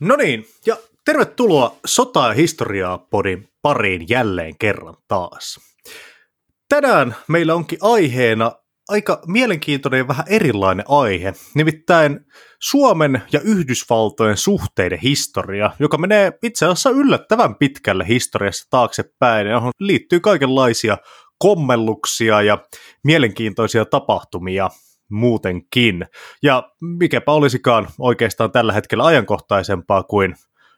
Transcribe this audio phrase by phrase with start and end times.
[0.00, 5.60] No niin, ja tervetuloa Sota- ja historiaa-podin pariin jälleen kerran taas.
[6.68, 8.52] Tänään meillä onkin aiheena
[8.88, 12.20] aika mielenkiintoinen ja vähän erilainen aihe, nimittäin
[12.60, 20.20] Suomen ja Yhdysvaltojen suhteiden historia, joka menee itse asiassa yllättävän pitkälle historiassa taaksepäin, johon liittyy
[20.20, 20.98] kaikenlaisia
[21.38, 22.58] kommelluksia ja
[23.04, 24.70] mielenkiintoisia tapahtumia
[25.10, 26.06] muutenkin.
[26.42, 30.34] Ja mikäpä olisikaan oikeastaan tällä hetkellä ajankohtaisempaa kuin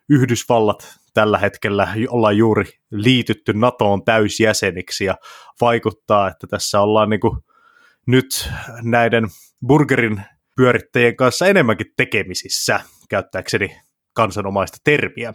[0.09, 5.15] Yhdysvallat tällä hetkellä ollaan juuri liitytty NATOon täysjäseniksi ja
[5.61, 7.21] vaikuttaa, että tässä ollaan niin
[8.07, 8.51] nyt
[8.83, 9.25] näiden
[9.67, 10.23] burgerin
[10.57, 13.81] pyörittäjien kanssa enemmänkin tekemisissä, käyttääkseni
[14.13, 15.35] kansanomaista termiä.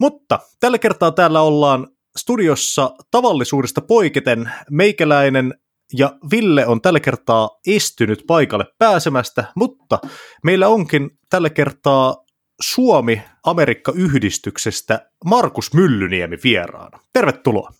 [0.00, 5.54] Mutta tällä kertaa täällä ollaan studiossa tavallisuudesta poiketen meikäläinen
[5.98, 9.98] ja Ville on tällä kertaa estynyt paikalle pääsemästä, mutta
[10.44, 12.24] meillä onkin tällä kertaa
[12.60, 17.00] Suomi-Amerikka-yhdistyksestä Markus Myllyniemi vieraana.
[17.12, 17.70] Tervetuloa.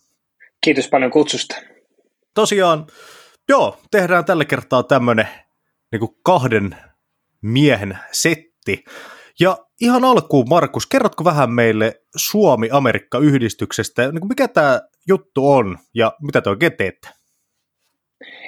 [0.63, 1.55] Kiitos paljon kutsusta.
[2.33, 2.87] Tosiaan,
[3.49, 5.27] joo, tehdään tällä kertaa tämmöinen
[5.91, 6.77] niin kahden
[7.41, 8.83] miehen setti.
[9.39, 16.41] Ja ihan alkuun, Markus, kerrotko vähän meille Suomi-Amerikka-yhdistyksestä, niin mikä tämä juttu on ja mitä
[16.41, 17.09] te oikein teette?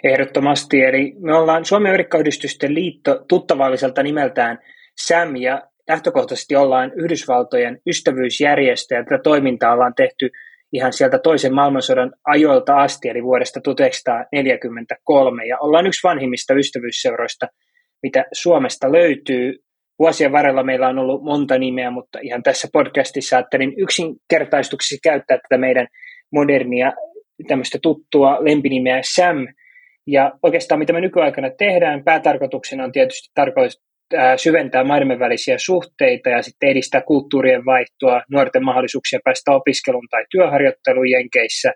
[0.04, 4.60] Ehdottomasti, eli me ollaan Suomen Amerikkayhdistysten liitto tuttavalliselta nimeltään
[5.06, 10.30] SAM, ja lähtökohtaisesti ollaan Yhdysvaltojen ystävyysjärjestö, ja tätä toimintaa ollaan tehty
[10.74, 17.48] ihan sieltä toisen maailmansodan ajoilta asti, eli vuodesta 1943, ja ollaan yksi vanhimmista ystävyysseuroista,
[18.04, 19.56] mitä Suomesta löytyy.
[20.00, 25.58] Vuosien varrella meillä on ollut monta nimeä, mutta ihan tässä podcastissa ajattelin yksinkertaistuksessa käyttää tätä
[25.58, 25.88] meidän
[26.32, 26.92] modernia
[27.48, 29.48] tämmöistä tuttua lempinimeä SAM,
[30.08, 33.82] ja oikeastaan mitä me nykyaikana tehdään, päätarkoituksena on tietysti tarkoitus
[34.38, 41.10] syventää maidemme välisiä suhteita ja sitten edistää kulttuurien vaihtoa, nuorten mahdollisuuksia päästä opiskeluun tai työharjoitteluun
[41.10, 41.74] Jenkeissä.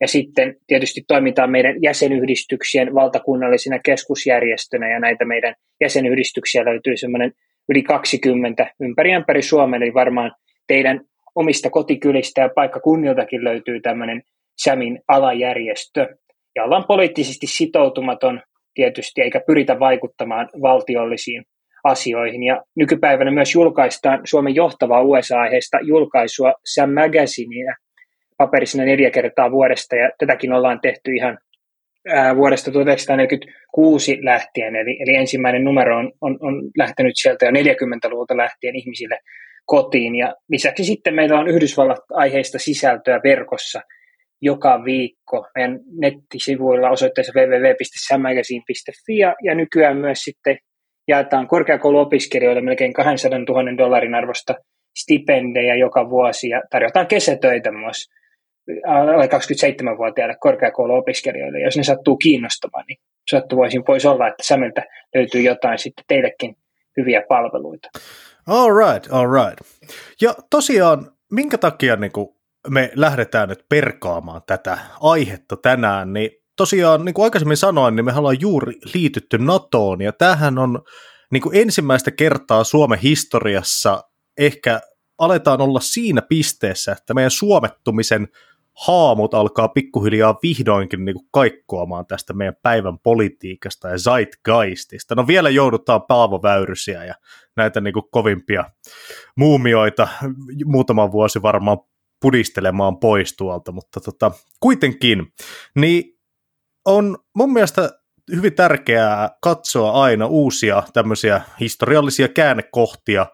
[0.00, 7.32] Ja sitten tietysti toimitaan meidän jäsenyhdistyksien valtakunnallisina keskusjärjestönä ja näitä meidän jäsenyhdistyksiä löytyy semmoinen
[7.68, 10.32] yli 20 ympäri ympäri Suomen, eli varmaan
[10.66, 11.00] teidän
[11.34, 14.22] omista kotikylistä ja paikkakunniltakin löytyy tämmöinen
[14.62, 16.16] SAMin alajärjestö
[16.56, 18.42] ja ollaan poliittisesti sitoutumaton
[18.74, 21.44] tietysti, eikä pyritä vaikuttamaan valtiollisiin
[21.84, 22.42] asioihin.
[22.42, 27.74] Ja nykypäivänä myös julkaistaan Suomen johtavaa USA-aiheista julkaisua Sam Magazinea
[28.38, 31.38] paperisena neljä kertaa vuodesta, ja tätäkin ollaan tehty ihan
[32.08, 38.36] ää, vuodesta 1946 lähtien, eli, eli ensimmäinen numero on, on, on lähtenyt sieltä jo 40-luvulta
[38.36, 39.18] lähtien ihmisille
[39.66, 43.80] kotiin, ja lisäksi sitten meillä on Yhdysvallat-aiheista sisältöä verkossa–
[44.40, 50.58] joka viikko meidän nettisivuilla osoitteessa www.sammagazine.fi ja, ja nykyään myös sitten
[51.08, 54.54] jaetaan korkeakouluopiskelijoille melkein 200 000 dollarin arvosta
[54.98, 58.06] stipendejä joka vuosi ja tarjotaan kesätöitä myös
[58.86, 61.60] alle 27-vuotiaille korkeakouluopiskelijoille.
[61.60, 62.98] Jos ne sattuu kiinnostamaan, niin
[63.30, 64.82] sattuvoisin pois olla, että Sämeltä
[65.14, 66.56] löytyy jotain sitten teillekin
[66.96, 67.88] hyviä palveluita.
[68.46, 69.58] All right, all right.
[70.20, 72.28] Ja tosiaan, minkä takia niin kuin
[72.68, 78.12] me lähdetään nyt perkaamaan tätä aihetta tänään, niin tosiaan, niin kuin aikaisemmin sanoin, niin me
[78.14, 80.82] ollaan juuri liitytty NATOon, ja tämähän on
[81.32, 84.04] niin kuin ensimmäistä kertaa Suomen historiassa
[84.38, 84.80] ehkä
[85.18, 88.28] aletaan olla siinä pisteessä, että meidän suomettumisen
[88.86, 95.14] haamut alkaa pikkuhiljaa vihdoinkin niin kuin kaikkoamaan tästä meidän päivän politiikasta ja zeitgeistista.
[95.14, 97.14] No vielä joudutaan Paavo Väyrysiä ja
[97.56, 98.64] näitä niin kuin kovimpia
[99.36, 100.08] muumioita
[100.64, 101.78] muutama vuosi varmaan
[102.22, 105.32] pudistelemaan pois tuolta, mutta tota, kuitenkin,
[105.74, 106.18] niin
[106.84, 107.90] on mun mielestä
[108.36, 113.26] hyvin tärkeää katsoa aina uusia tämmöisiä historiallisia käännekohtia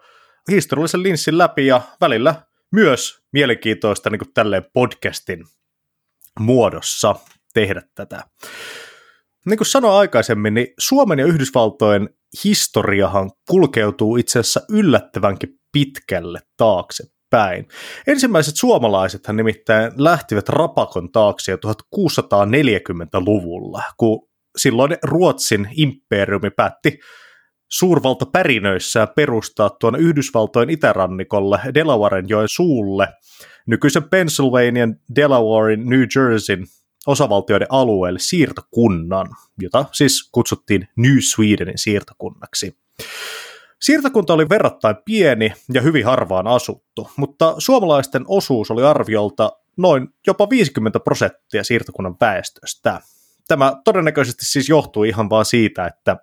[0.51, 2.35] historiallisen linssin läpi ja välillä
[2.73, 5.45] myös mielenkiintoista niin kuin tälleen podcastin
[6.41, 7.15] muodossa
[7.55, 8.25] tehdä tätä.
[9.47, 12.09] Niin kuin sanoin aikaisemmin, niin Suomen ja Yhdysvaltojen
[12.45, 17.05] historiahan kulkeutuu itse asiassa yllättävänkin pitkälle taakse
[17.37, 17.69] päin.
[18.07, 26.99] Ensimmäiset suomalaisethan nimittäin lähtivät Rapakon taakse jo 1640-luvulla, kun silloin Ruotsin imperiumi päätti
[27.71, 33.09] suurvaltapärinöissään perustaa tuon Yhdysvaltojen itärannikolle Delawaren joen suulle,
[33.67, 36.67] nykyisen Pennsylvanian, Delawarein, New Jerseyn
[37.07, 39.27] osavaltioiden alueelle siirtokunnan,
[39.61, 42.77] jota siis kutsuttiin New Swedenin siirtokunnaksi.
[43.87, 50.51] Siirtokunta oli verrattain pieni ja hyvin harvaan asuttu, mutta suomalaisten osuus oli arviolta noin jopa
[50.51, 53.01] 50 prosenttia siirtokunnan väestöstä.
[53.49, 56.17] Tämä todennäköisesti siis johtuu ihan vaan siitä, että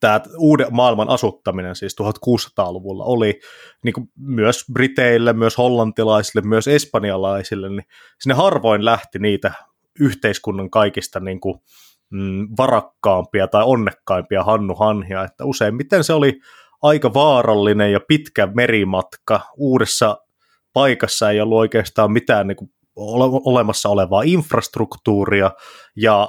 [0.00, 3.40] tämä uuden maailman asuttaminen siis 1600-luvulla oli
[3.84, 7.86] niin kuin myös briteille, myös hollantilaisille, myös espanjalaisille, niin
[8.20, 9.52] sinne harvoin lähti niitä
[10.00, 11.60] yhteiskunnan kaikista niin kuin,
[12.10, 16.40] mm, varakkaampia tai onnekkaimpia Hannu Hanhia, että useimmiten se oli
[16.82, 19.40] aika vaarallinen ja pitkä merimatka.
[19.56, 20.18] Uudessa
[20.72, 25.50] paikassa ei ollut oikeastaan mitään niin kuin ole- olemassa olevaa infrastruktuuria
[25.96, 26.28] ja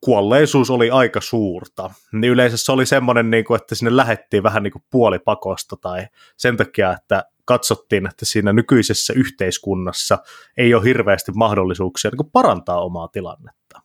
[0.00, 1.90] kuolleisuus oli aika suurta.
[2.12, 6.06] Niin yleensä se oli semmoinen, niin kuin, että sinne lähettiin vähän niin kuin puolipakosta tai
[6.36, 10.18] sen takia, että katsottiin, että siinä nykyisessä yhteiskunnassa
[10.56, 13.80] ei ole hirveästi mahdollisuuksia niin kuin parantaa omaa tilannetta.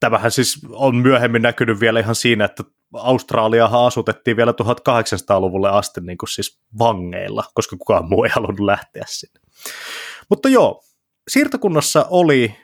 [0.00, 2.64] Tämähän siis on myöhemmin näkynyt vielä ihan siinä, että
[3.02, 9.04] Australiahan asutettiin vielä 1800-luvulle asti niin kuin siis vangeilla, koska kukaan muu ei halunnut lähteä
[9.06, 9.40] sinne.
[10.30, 10.82] Mutta joo,
[11.28, 12.54] siirtokunnassa oli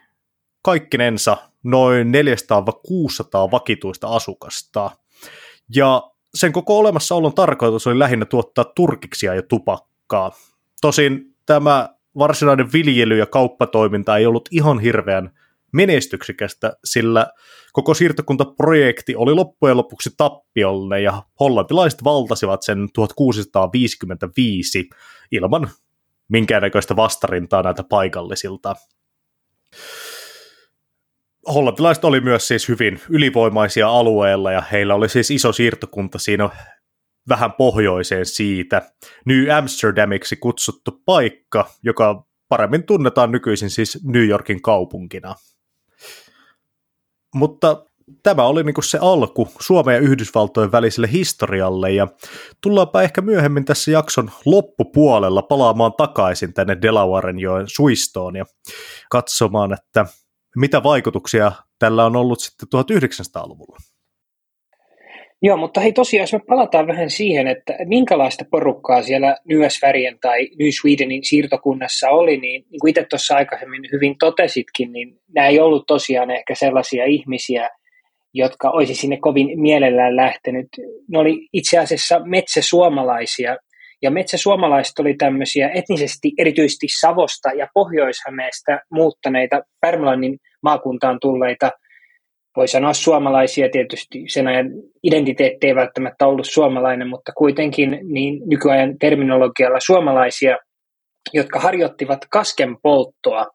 [0.62, 2.12] kaikkinensa noin
[3.48, 4.90] 400-600 vakituista asukasta.
[5.74, 6.02] Ja
[6.34, 10.32] sen koko olemassaolon tarkoitus oli lähinnä tuottaa turkiksia ja tupakkaa.
[10.80, 11.88] Tosin tämä
[12.18, 15.30] varsinainen viljely- ja kauppatoiminta ei ollut ihan hirveän
[15.72, 17.26] menestyksekästä, sillä
[17.72, 24.88] koko siirtokuntaprojekti oli loppujen lopuksi tappiollinen ja hollantilaiset valtasivat sen 1655
[25.32, 25.70] ilman
[26.28, 28.74] minkäännäköistä vastarintaa näitä paikallisilta.
[31.54, 36.50] Hollantilaiset oli myös siis hyvin ylivoimaisia alueella ja heillä oli siis iso siirtokunta siinä
[37.28, 38.82] vähän pohjoiseen siitä.
[39.26, 45.34] New Amsterdamiksi kutsuttu paikka, joka paremmin tunnetaan nykyisin siis New Yorkin kaupunkina.
[47.34, 47.84] Mutta
[48.22, 52.08] tämä oli niin se alku Suomen ja Yhdysvaltojen väliselle historialle ja
[52.60, 58.44] tullaanpa ehkä myöhemmin tässä jakson loppupuolella palaamaan takaisin tänne Delawaren joen suistoon ja
[59.10, 60.06] katsomaan, että
[60.56, 63.76] mitä vaikutuksia tällä on ollut sitten 1900-luvulla.
[65.44, 70.18] Joo, mutta hei tosiaan, jos me palataan vähän siihen, että minkälaista porukkaa siellä New Sverien
[70.20, 75.48] tai New Swedenin siirtokunnassa oli, niin, niin kuin itse tuossa aikaisemmin hyvin totesitkin, niin nämä
[75.48, 77.70] ei ollut tosiaan ehkä sellaisia ihmisiä,
[78.34, 80.68] jotka olisi sinne kovin mielellään lähtenyt.
[81.10, 83.56] Ne oli itse asiassa metsäsuomalaisia,
[84.02, 88.16] ja metsäsuomalaiset oli tämmöisiä etnisesti erityisesti Savosta ja pohjois
[88.90, 91.70] muuttaneita Pärmlannin maakuntaan tulleita
[92.56, 94.66] voi sanoa suomalaisia tietysti, sen ajan
[95.02, 100.56] identiteetti ei välttämättä ollut suomalainen, mutta kuitenkin niin nykyajan terminologialla suomalaisia,
[101.32, 103.46] jotka harjoittivat kasken polttoa.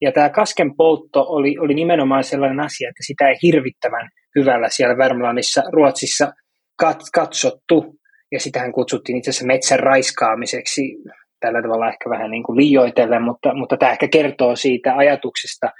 [0.00, 4.98] Ja tämä kasken poltto oli, oli nimenomaan sellainen asia, että sitä ei hirvittävän hyvällä siellä
[4.98, 6.32] Värmlannissa, Ruotsissa
[6.80, 7.98] kat, katsottu.
[8.32, 10.96] Ja sitähän kutsuttiin itse asiassa metsän raiskaamiseksi,
[11.40, 15.70] tällä tavalla ehkä vähän niin kuin liioitellen, mutta, mutta tämä ehkä kertoo siitä ajatuksesta,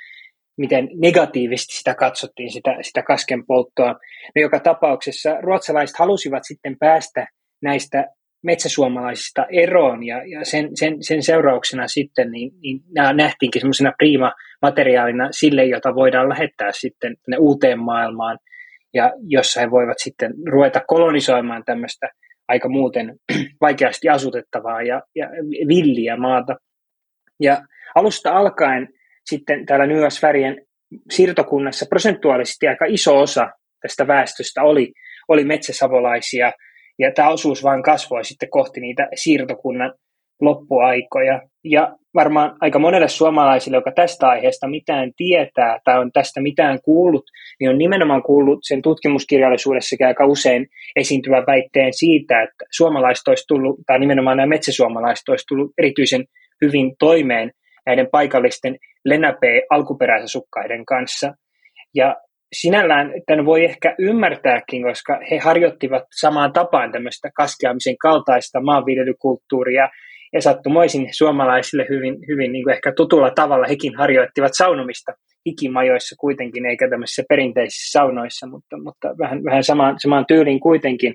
[0.59, 3.93] miten negatiivisesti sitä katsottiin, sitä, sitä kasken polttoa.
[4.37, 7.27] No joka tapauksessa ruotsalaiset halusivat sitten päästä
[7.63, 8.07] näistä
[8.43, 14.33] metsäsuomalaisista eroon ja, ja sen, sen, sen seurauksena sitten niin, niin nämä nähtiinkin semmoisena prima
[14.63, 18.39] materiaalina sille, jota voidaan lähettää sitten tänne uuteen maailmaan
[18.95, 22.09] ja jossa he voivat sitten ruveta kolonisoimaan tämmöistä
[22.49, 23.17] aika muuten
[23.61, 25.29] vaikeasti asutettavaa ja, ja
[25.69, 26.57] villiä maata.
[27.41, 27.63] Ja
[27.95, 28.89] alusta alkaen
[29.29, 30.63] sitten täällä Nyasvärien
[31.11, 33.49] siirtokunnassa prosentuaalisesti aika iso osa
[33.83, 34.93] tästä väestöstä oli,
[35.29, 36.53] oli metsäsavolaisia,
[36.99, 39.95] ja tämä osuus vain kasvoi sitten kohti niitä siirtokunnan
[40.41, 41.43] loppuaikoja.
[41.65, 47.25] Ja varmaan aika monelle suomalaisille, joka tästä aiheesta mitään tietää tai on tästä mitään kuullut,
[47.61, 50.67] niin on nimenomaan kuullut sen tutkimuskirjallisuudessa aika usein
[50.97, 56.25] esiintyvän väitteen siitä, että suomalaiset olisi tullut, tai nimenomaan nämä metsäsuomalaiset olisi tullut erityisen
[56.63, 57.51] hyvin toimeen
[57.89, 61.33] näiden paikallisten Lenape-alkuperäisasukkaiden kanssa.
[61.95, 62.17] Ja
[62.53, 69.89] sinällään tämän voi ehkä ymmärtääkin, koska he harjoittivat samaan tapaan tämmöistä kaskeamisen kaltaista maanviljelykulttuuria,
[70.33, 75.13] ja sattumoisin suomalaisille hyvin, hyvin niin kuin ehkä tutulla tavalla hekin harjoittivat saunomista
[75.47, 81.15] hikimajoissa kuitenkin, eikä tämmöisissä perinteisissä saunoissa, mutta, mutta vähän, vähän samaan, samaan tyyliin kuitenkin.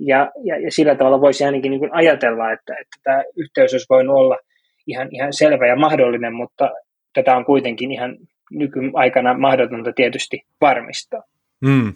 [0.00, 3.86] Ja, ja, ja sillä tavalla voisi ainakin niin kuin ajatella, että, että tämä yhteys olisi
[3.90, 4.38] voinut olla–
[4.86, 6.70] ihan, ihan selvä ja mahdollinen, mutta
[7.14, 8.16] tätä on kuitenkin ihan
[8.50, 11.22] nykyaikana mahdotonta tietysti varmistaa.
[11.60, 11.92] Mm.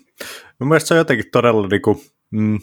[0.61, 1.99] Mielestäni se on jotenkin todella niin kuin,
[2.31, 2.59] mm,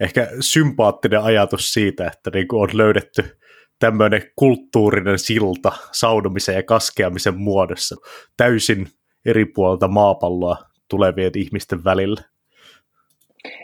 [0.00, 3.38] ehkä sympaattinen ajatus siitä, että niin kuin on löydetty
[3.78, 7.96] tämmöinen kulttuurinen silta saunomisen ja kaskeamisen muodossa
[8.36, 8.88] täysin
[9.24, 10.56] eri puolta maapalloa
[10.90, 12.22] tulevien ihmisten välillä.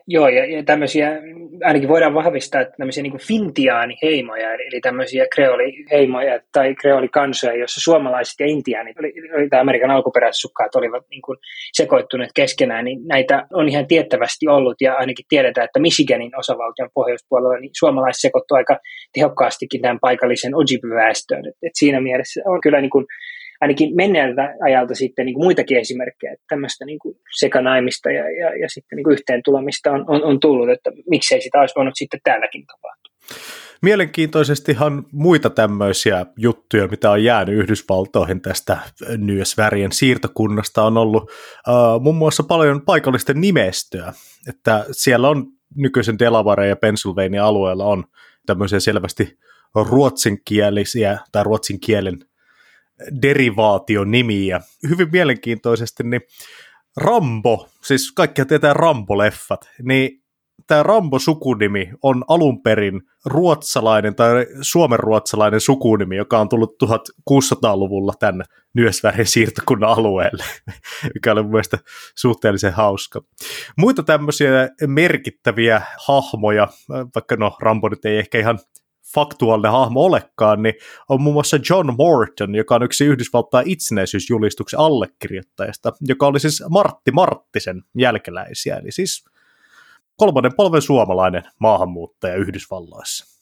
[0.07, 1.21] Joo, ja, ja tämmöisiä,
[1.65, 8.35] ainakin voidaan vahvistaa, että tämmöisiä niin fintiaaniheimoja, eli, eli tämmöisiä kreoliheimoja tai kreolikansoja, joissa suomalaiset
[8.41, 11.39] ja intiaanit, oli, oli tämä Amerikan alkuperäissukkaat olivat niin kuin
[11.73, 17.59] sekoittuneet keskenään, niin näitä on ihan tiettävästi ollut, ja ainakin tiedetään, että Michiganin osavaltion pohjoispuolella
[17.59, 18.79] niin suomalaiset sekoittu aika
[19.13, 21.47] tehokkaastikin tämän paikallisen Ojibwe-väestöön.
[21.49, 23.07] Et, et siinä mielessä on kyllä niin kuin
[23.65, 28.57] ainakin menneeltä ajalta sitten niin kuin muitakin esimerkkejä, että tämmöistä niin kuin sekanaimista ja, ja,
[28.63, 31.95] ja sitten niin kuin yhteen tulemista on, on, on tullut, että miksei sitä olisi voinut
[31.97, 33.15] sitten täälläkin tapahtua.
[33.83, 38.79] Mielenkiintoisestihan muita tämmöisiä juttuja, mitä on jäänyt Yhdysvaltoihin tästä
[39.17, 44.13] Nyösvärien siirtokunnasta, on ollut uh, muun muassa paljon paikallisten nimestöä,
[44.49, 48.05] että siellä on nykyisen Delaware ja Pennsylvania alueella on
[48.47, 49.39] tämmöisiä selvästi
[49.75, 52.19] ruotsinkielisiä tai ruotsin kielen
[53.23, 54.61] derivaationimiä.
[54.89, 56.21] Hyvin mielenkiintoisesti, niin
[56.97, 60.25] Rambo, siis kaikki tietää Rambo-leffat, niin
[60.67, 69.27] tämä Rambo-sukunimi on alun perin ruotsalainen tai suomenruotsalainen sukunimi, joka on tullut 1600-luvulla tänne Nyösvärjen
[69.27, 70.45] siirtokunnan alueelle,
[71.15, 71.79] mikä oli mun mielestä
[72.17, 73.21] suhteellisen hauska.
[73.79, 76.69] Muita tämmöisiä merkittäviä hahmoja,
[77.15, 78.59] vaikka no Rambo nyt ei ehkä ihan
[79.15, 80.75] faktuaalinen hahmo olekaan, niin
[81.09, 87.11] on muun muassa John Morton, joka on yksi Yhdysvaltain itsenäisyysjulistuksen allekirjoittajista, joka oli siis Martti
[87.13, 89.25] Marttisen jälkeläisiä, eli siis
[90.17, 93.35] kolmannen polven suomalainen maahanmuuttaja Yhdysvalloissa.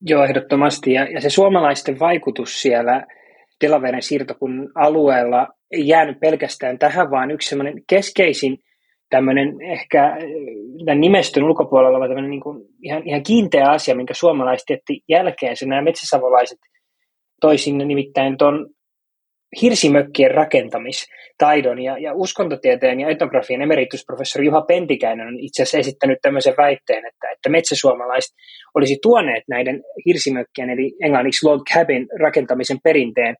[0.00, 0.92] Joo, ehdottomasti.
[0.92, 3.06] Ja, ja se suomalaisten vaikutus siellä
[3.60, 8.58] Delaveren siirtokunnan alueella ei jäänyt pelkästään tähän, vaan yksi keskeisin
[9.10, 10.16] tämmöinen ehkä
[10.84, 15.66] tämän nimestön ulkopuolella oleva tämmöinen niin kuin ihan, ihan kiinteä asia, minkä suomalaiset jätti jälkeensä.
[15.66, 16.58] Nämä metsäsavolaiset
[17.40, 18.66] toi sinne nimittäin tuon
[19.62, 26.54] hirsimökkien rakentamistaidon ja, ja uskontotieteen ja etnografian emeritusprofessori Juha Pentikäinen on itse asiassa esittänyt tämmöisen
[26.56, 28.30] väitteen, että, että metsäsuomalaiset
[28.74, 33.36] olisi tuoneet näiden hirsimökkien eli englanniksi log cabin rakentamisen perinteen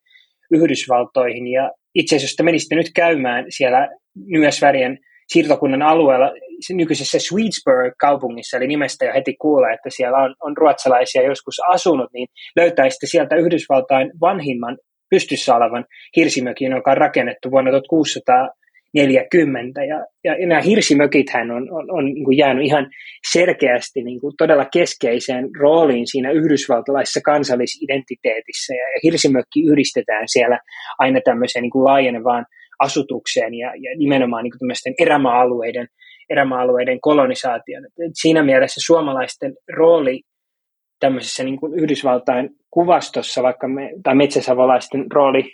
[0.53, 3.89] Yhdysvaltoihin ja itse asiassa jos te menisitte nyt käymään siellä
[4.27, 6.33] Nyösvärien siirtokunnan alueella
[6.71, 12.29] nykyisessä Swedesburg-kaupungissa, eli nimestä jo heti kuulee, että siellä on, on ruotsalaisia joskus asunut, niin
[12.57, 14.79] löytäisitte sieltä Yhdysvaltain vanhimman
[15.11, 15.85] pystyssä olevan
[16.17, 19.85] hirsimökin, joka on rakennettu vuonna 1640.
[19.85, 22.87] Ja, ja nämä hirsimökithän on, on, on niin kuin jäänyt ihan
[23.33, 28.75] selkeästi niin kuin todella keskeiseen rooliin siinä yhdysvaltalaisessa kansallisidentiteetissä.
[28.75, 30.59] Ja, ja hirsimökki yhdistetään siellä
[30.99, 32.47] aina tämmöiseen niin kuin laajenevaan
[32.79, 35.89] asutukseen ja, ja nimenomaan niin kuin erämaa-alueiden,
[36.31, 37.85] erämaa-alueiden kolonisaation.
[37.85, 40.23] Et siinä mielessä suomalaisten rooli
[41.01, 45.53] tämmöisessä niin kuin Yhdysvaltain kuvastossa, vaikka me, tai metsäsavolaisten rooli,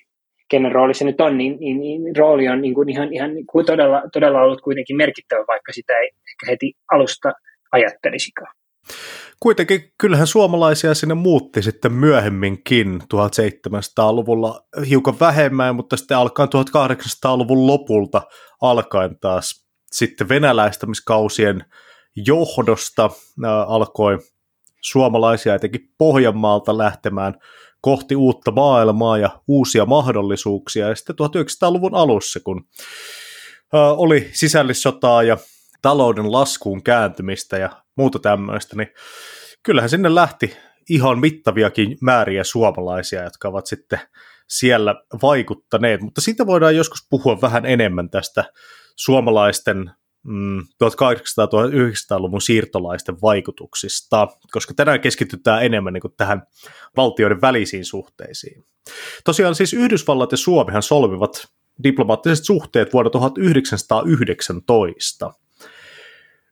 [0.50, 3.46] kenen rooli se nyt on, niin, niin, niin rooli on niin kuin ihan, ihan niin
[3.46, 7.32] kuin todella, todella ollut kuitenkin merkittävä, vaikka sitä ei ehkä heti alusta
[7.72, 8.54] ajattelisikaan.
[9.40, 18.22] Kuitenkin kyllähän suomalaisia sinne muutti sitten myöhemminkin 1700-luvulla hiukan vähemmän, mutta sitten alkaen 1800-luvun lopulta
[18.60, 21.64] alkaen taas sitten venäläistämiskausien
[22.26, 23.10] johdosta
[23.66, 24.18] alkoi
[24.80, 27.34] suomalaisia etenkin Pohjanmaalta lähtemään
[27.80, 30.88] kohti uutta maailmaa ja uusia mahdollisuuksia.
[30.88, 32.64] Ja sitten 1900-luvun alussa, kun
[33.96, 35.36] oli sisällissotaa ja
[35.82, 38.88] talouden laskuun kääntymistä ja muuta tämmöistä, niin
[39.62, 40.56] kyllähän sinne lähti
[40.90, 44.00] ihan mittaviakin määriä suomalaisia, jotka ovat sitten
[44.48, 48.44] siellä vaikuttaneet, mutta siitä voidaan joskus puhua vähän enemmän tästä
[48.96, 49.90] suomalaisten
[50.22, 56.42] mm, 1800-1900-luvun siirtolaisten vaikutuksista, koska tänään keskitytään enemmän niin tähän
[56.96, 58.64] valtioiden välisiin suhteisiin.
[59.24, 61.48] Tosiaan siis Yhdysvallat ja Suomihan solvivat
[61.84, 65.32] diplomaattiset suhteet vuonna 1919.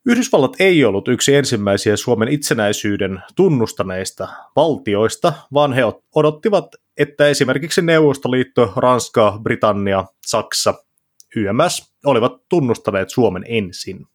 [0.06, 5.82] Yhdysvallat ei ollut yksi ensimmäisiä Suomen itsenäisyyden tunnustaneista valtioista, vaan he
[6.14, 6.66] odottivat,
[6.96, 10.74] että esimerkiksi Neuvostoliitto, Ranska, Britannia, Saksa,
[11.36, 14.06] YMS olivat tunnustaneet Suomen ensin.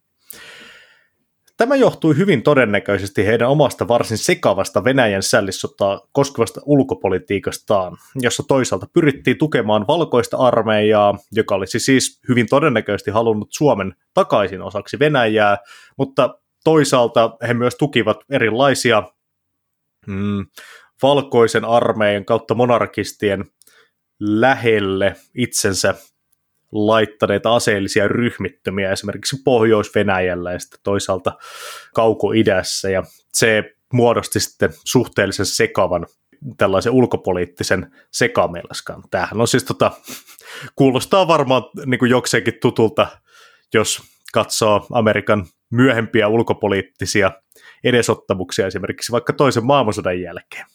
[1.56, 9.38] Tämä johtui hyvin todennäköisesti heidän omasta varsin sekavasta Venäjän sällissotaa koskevasta ulkopolitiikastaan, jossa toisaalta pyrittiin
[9.38, 15.58] tukemaan valkoista armeijaa, joka olisi siis hyvin todennäköisesti halunnut Suomen takaisin osaksi Venäjää,
[15.98, 19.02] mutta toisaalta he myös tukivat erilaisia
[20.06, 20.46] mm,
[21.02, 23.44] valkoisen armeijan kautta monarkistien
[24.20, 25.94] lähelle itsensä
[26.72, 31.32] laittaneita aseellisia ryhmittömiä esimerkiksi Pohjois-Venäjällä ja sitten toisaalta
[31.94, 36.06] Kauko-idässä ja se muodosti sitten suhteellisen sekavan
[36.56, 39.02] tällaisen ulkopoliittisen sekamelskan.
[39.10, 39.92] Tämähän on siis tota,
[40.76, 43.06] kuulostaa varmaan niin kuin jokseenkin tutulta,
[43.74, 47.32] jos katsoo Amerikan myöhempiä ulkopoliittisia
[47.84, 50.66] edesottamuksia esimerkiksi vaikka toisen maailmansodan jälkeen.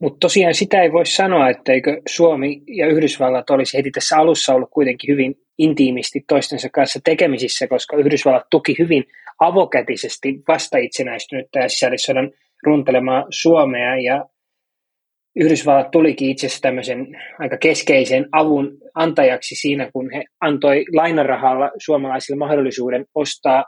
[0.00, 4.70] Mutta tosiaan sitä ei voi sanoa, etteikö Suomi ja Yhdysvallat olisi heti tässä alussa ollut
[4.72, 9.04] kuitenkin hyvin intiimisti toistensa kanssa tekemisissä, koska Yhdysvallat tuki hyvin
[9.38, 12.30] avokätisesti vasta itsenäistynyttä ja sisällissodan
[12.62, 13.96] runtelemaa Suomea.
[13.96, 14.24] Ja
[15.36, 17.06] Yhdysvallat tulikin itse asiassa tämmöisen
[17.38, 23.64] aika keskeisen avun antajaksi siinä, kun he antoi lainarahalla suomalaisille mahdollisuuden ostaa,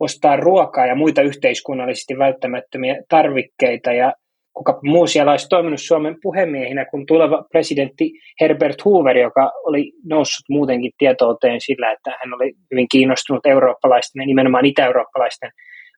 [0.00, 3.92] ostaa ruokaa ja muita yhteiskunnallisesti välttämättömiä tarvikkeita.
[3.92, 4.12] Ja
[4.58, 10.44] kuka muu siellä olisi toiminut Suomen puhemiehinä kuin tuleva presidentti Herbert Hoover, joka oli noussut
[10.48, 15.50] muutenkin tietouteen sillä, että hän oli hyvin kiinnostunut eurooppalaisten ja nimenomaan itä-eurooppalaisten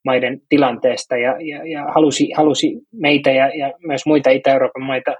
[0.04, 5.14] maiden tilanteesta ja, ja, ja halusi, halusi meitä ja, ja myös muita Itä-Euroopan maita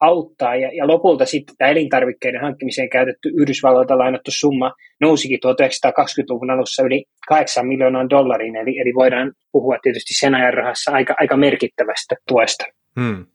[0.00, 0.56] auttaa.
[0.56, 7.04] Ja, ja lopulta sitten tämä elintarvikkeiden hankkimiseen käytetty Yhdysvalloilta lainattu summa nousikin 1920-luvun alussa yli
[7.28, 12.64] 8 miljoonaa dollariin, eli, eli voidaan puhua tietysti sen ajan rahassa aika, aika merkittävästä tuesta.
[13.00, 13.26] Hmm.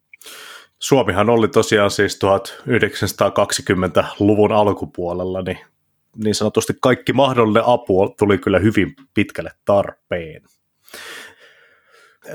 [0.79, 5.57] Suomihan oli tosiaan siis 1920-luvun alkupuolella, niin
[6.23, 10.41] niin sanotusti kaikki mahdollinen apu tuli kyllä hyvin pitkälle tarpeen.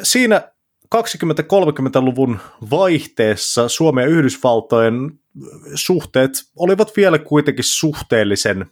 [0.02, 0.52] Siinä
[0.94, 2.38] 20-30-luvun
[2.70, 5.20] vaihteessa Suomen ja Yhdysvaltojen
[5.74, 8.66] suhteet olivat vielä kuitenkin suhteellisen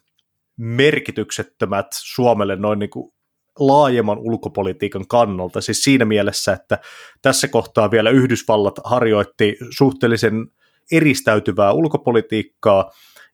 [0.56, 3.12] merkityksettömät Suomelle noin niin kuin
[3.60, 5.60] laajemman ulkopolitiikan kannalta.
[5.60, 6.78] Siis siinä mielessä, että
[7.22, 10.46] tässä kohtaa vielä Yhdysvallat harjoitti suhteellisen
[10.92, 12.90] eristäytyvää ulkopolitiikkaa,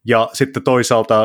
[0.08, 1.22] ja sitten toisaalta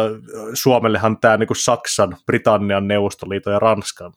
[0.54, 4.14] Suomellehan tämä niin Saksan, Britannian, Neuvostoliiton ja Ranskan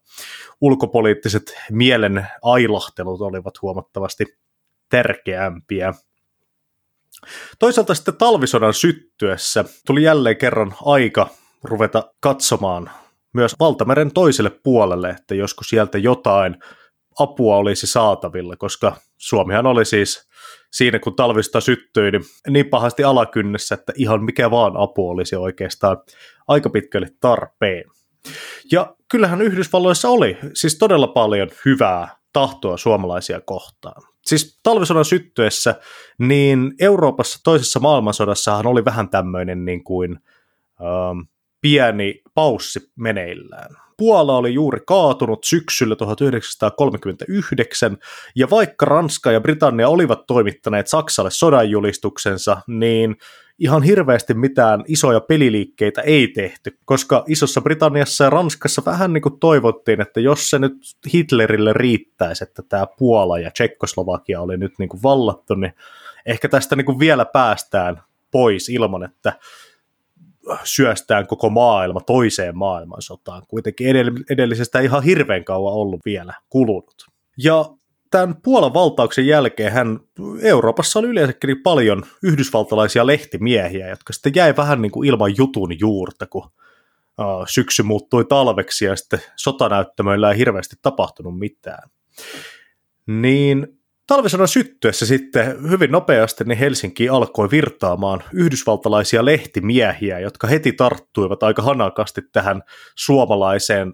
[0.60, 4.24] ulkopoliittiset mielen ailahtelut olivat huomattavasti
[4.88, 5.94] tärkeämpiä.
[7.58, 11.28] Toisaalta sitten talvisodan syttyessä tuli jälleen kerran aika
[11.62, 12.90] ruveta katsomaan
[13.34, 16.56] myös Valtameren toiselle puolelle, että joskus sieltä jotain
[17.18, 20.28] apua olisi saatavilla, koska Suomihan oli siis
[20.72, 25.96] siinä, kun talvista syttyi, niin, niin pahasti alakynnessä, että ihan mikä vaan apu olisi oikeastaan
[26.48, 27.84] aika pitkälle tarpeen.
[28.72, 34.02] Ja kyllähän Yhdysvalloissa oli siis todella paljon hyvää tahtoa suomalaisia kohtaan.
[34.26, 35.74] Siis talvisodan syttyessä,
[36.18, 40.18] niin Euroopassa toisessa maailmansodassahan oli vähän tämmöinen niin kuin,
[40.80, 41.33] ähm,
[41.64, 43.76] pieni paussi meneillään.
[43.96, 47.98] Puola oli juuri kaatunut syksyllä 1939,
[48.36, 53.16] ja vaikka Ranska ja Britannia olivat toimittaneet Saksalle sodanjulistuksensa, niin
[53.58, 59.40] ihan hirveästi mitään isoja peliliikkeitä ei tehty, koska Isossa Britanniassa ja Ranskassa vähän niin kuin
[59.40, 60.76] toivottiin, että jos se nyt
[61.14, 65.72] Hitlerille riittäisi, että tämä Puola ja Tsekkoslovakia oli nyt niin kuin vallattu, niin
[66.26, 69.32] ehkä tästä niin kuin vielä päästään pois ilman, että
[70.64, 73.42] syöstään koko maailma toiseen maailmansotaan.
[73.48, 73.96] Kuitenkin
[74.30, 77.06] edellisestä ihan hirveän kauan ollut vielä kulunut.
[77.38, 77.64] Ja
[78.10, 80.00] tämän Puolan valtauksen jälkeen hän
[80.42, 86.26] Euroopassa oli yleensäkin paljon yhdysvaltalaisia lehtimiehiä, jotka sitten jäi vähän niin kuin ilman jutun juurta,
[86.26, 86.50] kun
[87.48, 91.90] syksy muuttui talveksi ja sitten sotanäyttämöillä ei hirveästi tapahtunut mitään.
[93.06, 101.42] Niin Talvisodan syttyessä sitten hyvin nopeasti niin Helsinki alkoi virtaamaan yhdysvaltalaisia lehtimiehiä, jotka heti tarttuivat
[101.42, 102.62] aika hanakasti tähän
[102.96, 103.92] suomalaiseen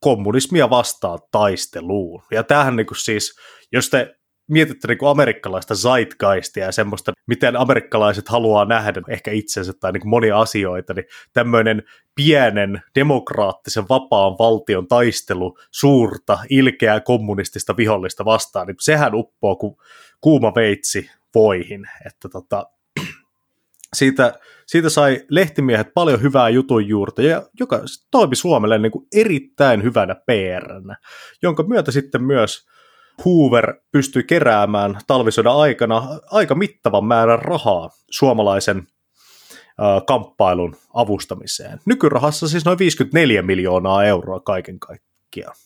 [0.00, 2.22] kommunismia vastaan taisteluun.
[2.30, 3.38] Ja tämähän niin kuin siis,
[3.72, 4.14] jos te
[4.48, 10.00] mietitte niin kuin amerikkalaista zeitgeistia ja semmoista, miten amerikkalaiset haluaa nähdä ehkä itsensä tai niin
[10.00, 11.82] kuin monia asioita, niin tämmöinen
[12.14, 19.76] pienen demokraattisen vapaan valtion taistelu suurta, ilkeää kommunistista vihollista vastaan, niin sehän uppoo kuin
[20.20, 22.66] kuuma veitsi voihin, että tota,
[23.94, 24.34] siitä,
[24.66, 27.80] siitä sai lehtimiehet paljon hyvää jutun juurta, ja joka
[28.10, 30.96] toimi Suomelle niin kuin erittäin hyvänä pr
[31.42, 32.73] jonka myötä sitten myös
[33.24, 38.82] Hoover pystyi keräämään talvisodan aikana aika mittavan määrän rahaa suomalaisen
[40.06, 41.78] kamppailun avustamiseen.
[41.86, 45.56] Nykyrahassa siis noin 54 miljoonaa euroa kaiken kaikkiaan.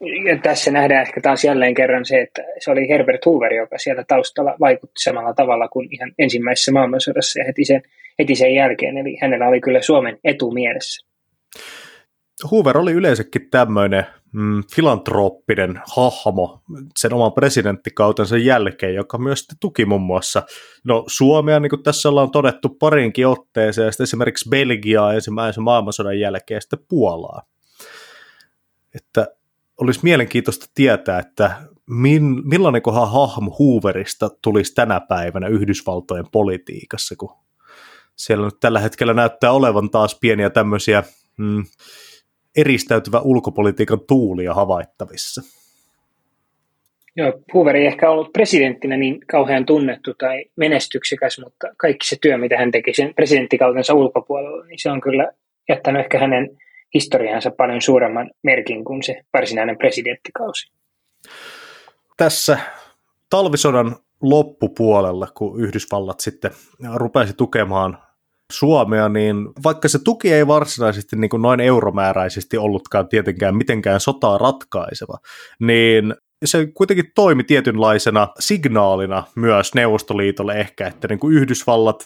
[0.00, 4.04] Ja tässä nähdään ehkä taas jälleen kerran se, että se oli Herbert Hoover, joka siellä
[4.08, 7.82] taustalla vaikutti samalla tavalla kuin ihan ensimmäisessä maailmansodassa ja heti sen,
[8.18, 8.98] heti sen jälkeen.
[8.98, 11.06] Eli hänellä oli kyllä Suomen etu mielessä.
[12.50, 16.62] Hoover oli yleensäkin tämmöinen mm, filantrooppinen hahmo
[16.96, 20.42] sen oman presidenttikautensa jälkeen, joka myös tuki muun muassa
[20.84, 26.20] no, Suomea, niin kuin tässä ollaan todettu parinkin otteeseen, ja sitten esimerkiksi Belgiaa ensimmäisen maailmansodan
[26.20, 27.42] jälkeen ja sitten Puolaa.
[28.94, 29.26] Että
[29.80, 37.36] olisi mielenkiintoista tietää, että min, millainen kohan hahmo Hooverista tulisi tänä päivänä Yhdysvaltojen politiikassa, kun
[38.16, 41.02] siellä nyt tällä hetkellä näyttää olevan taas pieniä tämmöisiä
[41.38, 41.64] mm,
[42.56, 45.42] eristäytyvä ulkopolitiikan tuulia havaittavissa.
[47.16, 52.38] Joo, Hoover ei ehkä ollut presidenttinä niin kauhean tunnettu tai menestyksekäs, mutta kaikki se työ,
[52.38, 55.32] mitä hän teki sen presidenttikautensa ulkopuolella, niin se on kyllä
[55.68, 56.50] jättänyt ehkä hänen
[56.94, 60.72] historiansa paljon suuremman merkin kuin se varsinainen presidenttikausi.
[62.16, 62.58] Tässä
[63.30, 66.50] talvisodan loppupuolella, kun Yhdysvallat sitten
[66.94, 67.98] rupesi tukemaan
[68.58, 74.38] Suomea, niin vaikka se tuki ei varsinaisesti niin kuin noin euromääräisesti ollutkaan tietenkään mitenkään sotaa
[74.38, 75.18] ratkaiseva,
[75.60, 76.14] niin
[76.44, 82.04] se kuitenkin toimi tietynlaisena signaalina myös Neuvostoliitolle ehkä, että niin kuin Yhdysvallat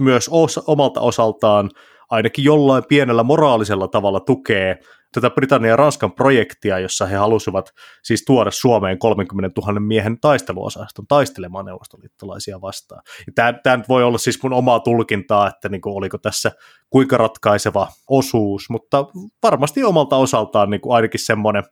[0.00, 0.30] myös
[0.66, 1.70] omalta osaltaan
[2.10, 4.78] ainakin jollain pienellä moraalisella tavalla tukee
[5.14, 7.70] tätä Britannian ja Ranskan projektia, jossa he halusivat
[8.02, 13.02] siis tuoda Suomeen 30 000 miehen taisteluosaston taistelemaan neuvostoliittolaisia vastaan.
[13.34, 16.52] Tämä, tämä nyt voi olla siis mun omaa tulkintaa, että niin kuin, oliko tässä
[16.90, 19.06] kuinka ratkaiseva osuus, mutta
[19.42, 21.64] varmasti omalta osaltaan niin kuin ainakin semmoinen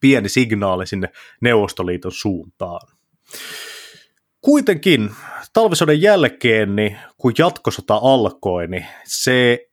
[0.00, 1.08] pieni signaali sinne
[1.42, 2.88] Neuvostoliiton suuntaan.
[4.40, 5.10] Kuitenkin
[5.52, 9.66] talvisodan jälkeen, niin kun jatkosota alkoi, niin se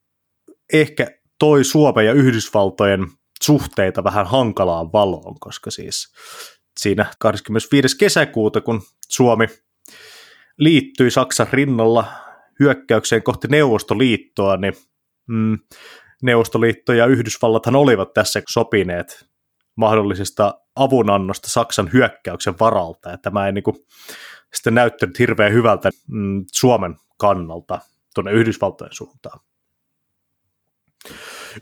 [0.74, 1.08] ehkä
[1.40, 3.08] toi Suomen ja Yhdysvaltojen
[3.44, 6.14] suhteita vähän hankalaan valoon, koska siis
[6.80, 7.98] siinä 25.
[7.98, 9.48] kesäkuuta, kun Suomi
[10.58, 12.06] liittyi Saksan rinnalla
[12.60, 14.74] hyökkäykseen kohti Neuvostoliittoa, niin
[15.28, 15.60] mm,
[16.24, 19.26] Neuvostoliitto ja Yhdysvallathan olivat tässä sopineet
[19.76, 23.76] mahdollisesta avunannosta Saksan hyökkäyksen varalta, ja tämä ei niin kuin,
[24.54, 27.80] sitten näyttänyt hirveän hyvältä mm, Suomen kannalta
[28.16, 29.40] tuonne Yhdysvaltojen suuntaan.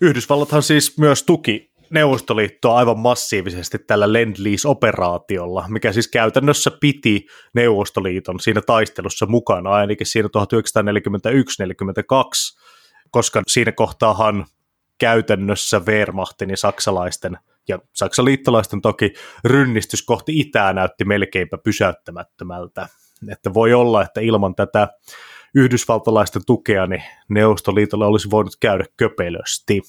[0.01, 8.62] Yhdysvallathan siis myös tuki Neuvostoliittoa aivan massiivisesti tällä Lend-Lease-operaatiolla, mikä siis käytännössä piti Neuvostoliiton siinä
[8.62, 10.30] taistelussa mukana, ainakin siinä
[12.54, 12.60] 1941-1942,
[13.12, 14.45] koska siinä kohtaahan
[14.97, 22.88] käytännössä Wehrmachtin ja saksalaisten ja saksan liittolaisten toki rynnistys kohti itää näytti melkeinpä pysäyttämättömältä.
[23.32, 24.88] Että voi olla, että ilman tätä
[25.56, 29.82] yhdysvaltalaisten tukea niin Neuvostoliitolle olisi voinut käydä köpelösti.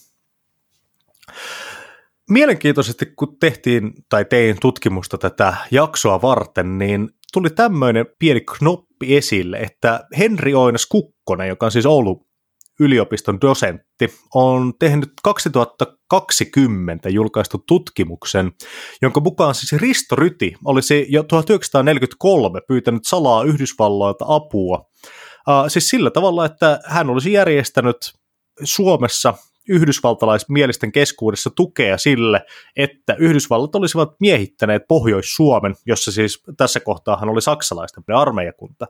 [2.30, 9.56] Mielenkiintoisesti, kun tehtiin tai tein tutkimusta tätä jaksoa varten, niin tuli tämmöinen pieni knoppi esille,
[9.56, 12.26] että Henri Oinas Kukkonen, joka on siis Oulun
[12.80, 18.52] yliopiston dosentti, on tehnyt 2020 julkaistu tutkimuksen,
[19.02, 24.91] jonka mukaan siis Risto Ryti olisi jo 1943 pyytänyt salaa Yhdysvalloilta apua.
[25.48, 27.96] Uh, siis sillä tavalla, että hän olisi järjestänyt
[28.64, 29.34] Suomessa
[29.68, 32.44] yhdysvaltalaismielisten keskuudessa tukea sille,
[32.76, 38.86] että Yhdysvallat olisivat miehittäneet Pohjois-Suomen, jossa siis tässä kohtaa hän oli saksalaisten armeijakunta.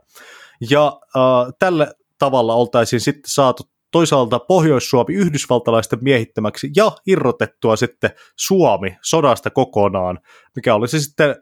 [0.71, 8.97] Ja äh, tällä tavalla oltaisiin sitten saatu toisaalta Pohjois-Suomi yhdysvaltalaisten miehittämäksi ja irrotettua sitten Suomi
[9.03, 10.19] sodasta kokonaan,
[10.57, 11.37] mikä olisi sitten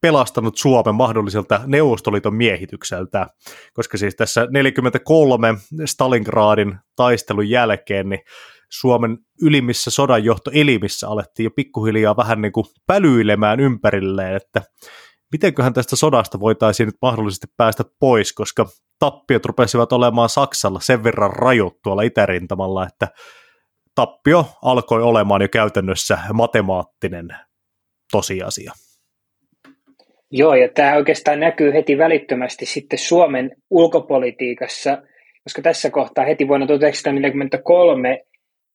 [0.00, 3.26] pelastanut Suomen mahdolliselta Neuvostoliiton miehitykseltä,
[3.72, 5.54] koska siis tässä 43
[5.84, 8.20] Stalingradin taistelun jälkeen niin
[8.70, 14.62] Suomen ylimmissä sodanjohtoelimissä alettiin jo pikkuhiljaa vähän niin kuin pälyilemään ympärilleen, että
[15.32, 18.66] mitenköhän tästä sodasta voitaisiin nyt mahdollisesti päästä pois, koska
[18.98, 23.08] tappiot rupesivat olemaan Saksalla sen verran rajut tuolla itärintamalla, että
[23.94, 27.28] tappio alkoi olemaan jo käytännössä matemaattinen
[28.12, 28.72] tosiasia.
[30.38, 35.02] Joo, ja tämä oikeastaan näkyy heti välittömästi sitten Suomen ulkopolitiikassa,
[35.44, 38.20] koska tässä kohtaa heti vuonna 1943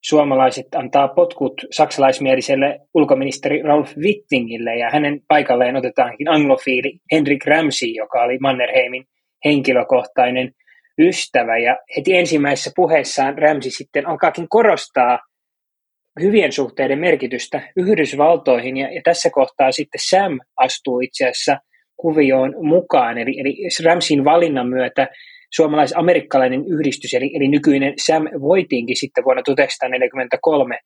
[0.03, 8.23] suomalaiset antaa potkut saksalaismieliselle ulkoministeri Rolf Wittingille ja hänen paikalleen otetaankin anglofiili Henrik Ramsey, joka
[8.23, 9.03] oli Mannerheimin
[9.45, 10.51] henkilökohtainen
[10.99, 11.57] ystävä.
[11.57, 15.19] Ja heti ensimmäisessä puheessaan Ramsey sitten alkaakin korostaa
[16.19, 21.57] hyvien suhteiden merkitystä Yhdysvaltoihin ja, ja tässä kohtaa sitten Sam astuu itse asiassa
[21.97, 23.17] kuvioon mukaan.
[23.17, 25.07] Eli, eli Ramsin valinnan myötä
[25.55, 30.79] suomalais-amerikkalainen yhdistys, eli, eli nykyinen Sam voitiinkin sitten vuonna 1943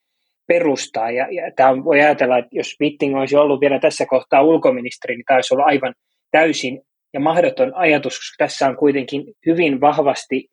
[0.47, 1.11] perustaa.
[1.11, 5.25] Ja, ja tämä voi ajatella, että jos Witting olisi ollut vielä tässä kohtaa ulkoministeri, niin
[5.27, 5.93] taisi olla aivan
[6.31, 6.81] täysin
[7.13, 10.47] ja mahdoton ajatus, koska tässä on kuitenkin hyvin vahvasti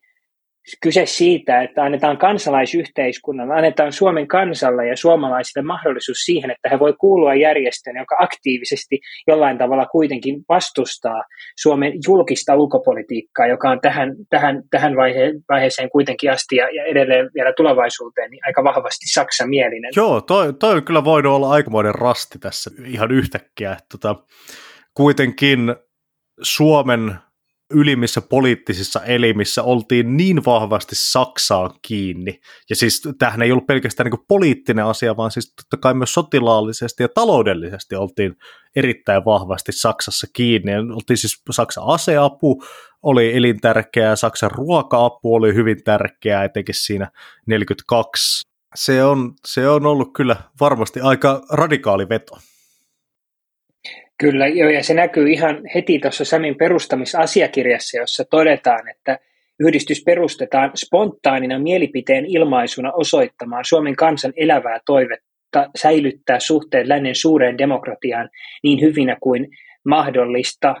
[0.81, 6.93] kyse siitä, että annetaan kansalaisyhteiskunnan, annetaan Suomen kansalle ja suomalaisille mahdollisuus siihen, että he voi
[6.99, 11.23] kuulua järjestöön, joka aktiivisesti jollain tavalla kuitenkin vastustaa
[11.59, 17.29] Suomen julkista ulkopolitiikkaa, joka on tähän, tähän, tähän vaihe, vaiheeseen kuitenkin asti ja, ja edelleen
[17.35, 19.91] vielä tulevaisuuteen niin aika vahvasti saksamielinen.
[19.95, 23.77] Joo, toi, toi kyllä voinut olla aikamoinen rasti tässä ihan yhtäkkiä.
[23.91, 24.15] Tota,
[24.93, 25.75] kuitenkin
[26.41, 27.15] Suomen
[27.73, 32.39] ylimmissä poliittisissa elimissä oltiin niin vahvasti Saksaan kiinni.
[32.69, 37.03] Ja siis tämähän ei ollut pelkästään niin poliittinen asia, vaan siis totta kai myös sotilaallisesti
[37.03, 38.35] ja taloudellisesti oltiin
[38.75, 40.71] erittäin vahvasti Saksassa kiinni.
[40.71, 42.63] Ja oltiin siis Saksan aseapu
[43.03, 47.11] oli elintärkeää, Saksan ruoka-apu oli hyvin tärkeää, etenkin siinä
[47.45, 48.47] 42.
[48.75, 52.37] Se on, se on ollut kyllä varmasti aika radikaali veto.
[54.23, 59.19] Kyllä, joo, ja se näkyy ihan heti tuossa Samin perustamisasiakirjassa, jossa todetaan, että
[59.59, 68.29] yhdistys perustetaan spontaanina mielipiteen ilmaisuna osoittamaan Suomen kansan elävää toivetta säilyttää suhteet lännen suureen demokratiaan
[68.63, 69.47] niin hyvinä kuin
[69.85, 70.75] mahdollista.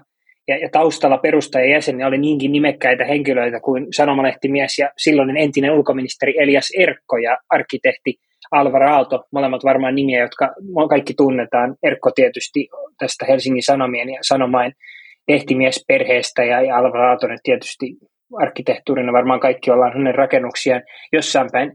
[0.47, 6.69] Ja, ja taustalla perustajajäseniä oli niinkin nimekkäitä henkilöitä kuin sanomalehtimies ja silloinen entinen ulkoministeri Elias
[6.77, 8.15] Erkko ja arkkitehti
[8.51, 10.53] Alvar Aalto, molemmat varmaan nimiä, jotka
[10.89, 11.75] kaikki tunnetaan.
[11.83, 14.73] Erkko tietysti tästä Helsingin Sanomien ja Sanomain
[15.27, 17.85] lehtimiesperheestä ja, ja Alvar Aaltonen tietysti
[18.41, 20.81] arkkitehtuurina varmaan kaikki ollaan hänen rakennuksiaan
[21.13, 21.71] jossain päin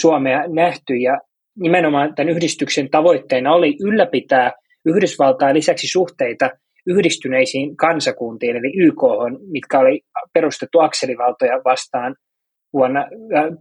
[0.00, 1.18] Suomea nähty ja
[1.58, 4.52] nimenomaan tämän yhdistyksen tavoitteena oli ylläpitää
[4.86, 6.50] Yhdysvaltain lisäksi suhteita
[6.86, 9.02] yhdistyneisiin kansakuntiin, eli YK,
[9.50, 10.00] mitkä oli
[10.34, 12.14] perustettu akselivaltoja vastaan
[12.72, 13.06] vuonna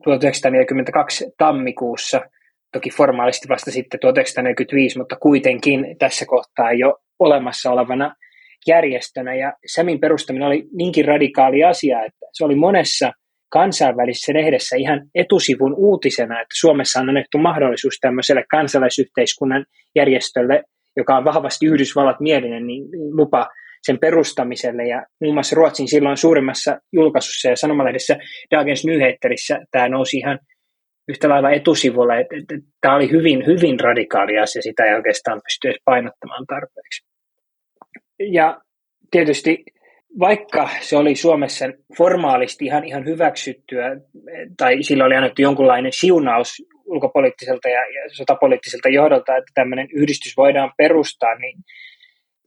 [0.04, 2.22] 1942 tammikuussa–
[2.74, 8.16] toki formaalisti vasta sitten 1945, mutta kuitenkin tässä kohtaa jo olemassa olevana
[8.68, 9.36] järjestönä.
[9.36, 13.12] Ja SEMin perustaminen oli niinkin radikaali asia, että se oli monessa
[13.52, 20.64] kansainvälisessä lehdessä ihan etusivun uutisena, että Suomessa on annettu mahdollisuus tämmöiselle kansalaisyhteiskunnan järjestölle,
[20.98, 22.84] joka on vahvasti Yhdysvallat mielinen, niin
[23.18, 23.48] lupa
[23.84, 24.88] sen perustamiselle.
[24.88, 28.18] Ja muun muassa Ruotsin silloin suurimmassa julkaisussa ja sanomalehdessä
[28.52, 30.40] Dagens Nyheterissä tämä nousi ihan
[31.08, 35.42] yhtä lailla etusivulla, että, että, että tämä oli hyvin, hyvin radikaali asia, sitä ei oikeastaan
[35.44, 37.06] pysty edes painottamaan tarpeeksi.
[38.20, 38.62] Ja
[39.12, 39.64] tietysti
[40.20, 41.66] vaikka se oli Suomessa
[41.98, 43.98] formaalisti ihan, ihan hyväksyttyä,
[44.58, 50.72] tai sillä oli annettu jonkunlainen siunaus ulkopoliittiselta ja, ja sotapoliittiselta johdolta, että tämmöinen yhdistys voidaan
[50.78, 51.58] perustaa, niin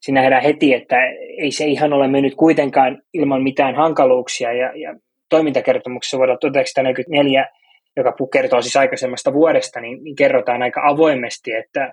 [0.00, 0.96] siinä nähdään heti, että
[1.42, 4.96] ei se ihan ole mennyt kuitenkaan ilman mitään hankaluuksia, ja, ja
[5.28, 7.48] toimintakertomuksessa vuodelta 1944
[7.96, 11.92] joka kertoo siis aikaisemmasta vuodesta, niin, niin kerrotaan aika avoimesti, että,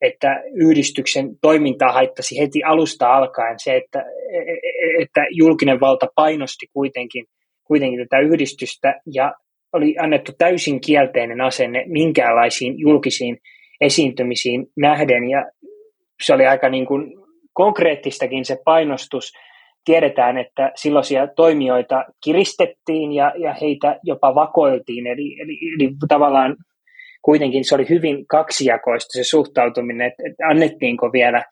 [0.00, 4.04] että yhdistyksen toimintaa haittasi heti alusta alkaen se, että,
[5.02, 7.24] että julkinen valta painosti kuitenkin,
[7.64, 9.32] kuitenkin tätä yhdistystä ja
[9.72, 13.38] oli annettu täysin kielteinen asenne minkäänlaisiin julkisiin
[13.80, 15.30] esiintymisiin nähden.
[15.30, 15.50] Ja
[16.22, 17.12] se oli aika niin kuin
[17.52, 19.32] konkreettistakin se painostus
[19.86, 26.56] tiedetään, että silloisia toimijoita kiristettiin ja, ja heitä jopa vakoiltiin, eli, eli, eli tavallaan
[27.22, 31.44] kuitenkin se oli hyvin kaksijakoista se suhtautuminen, että, että annettiinko vielä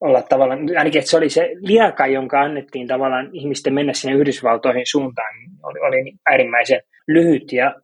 [0.00, 4.86] olla tavallaan, ainakin että se oli se liaka, jonka annettiin tavallaan ihmisten mennä sinne Yhdysvaltoihin
[4.90, 7.52] suuntaan, niin oli, oli äärimmäisen lyhyt.
[7.52, 7.74] Ja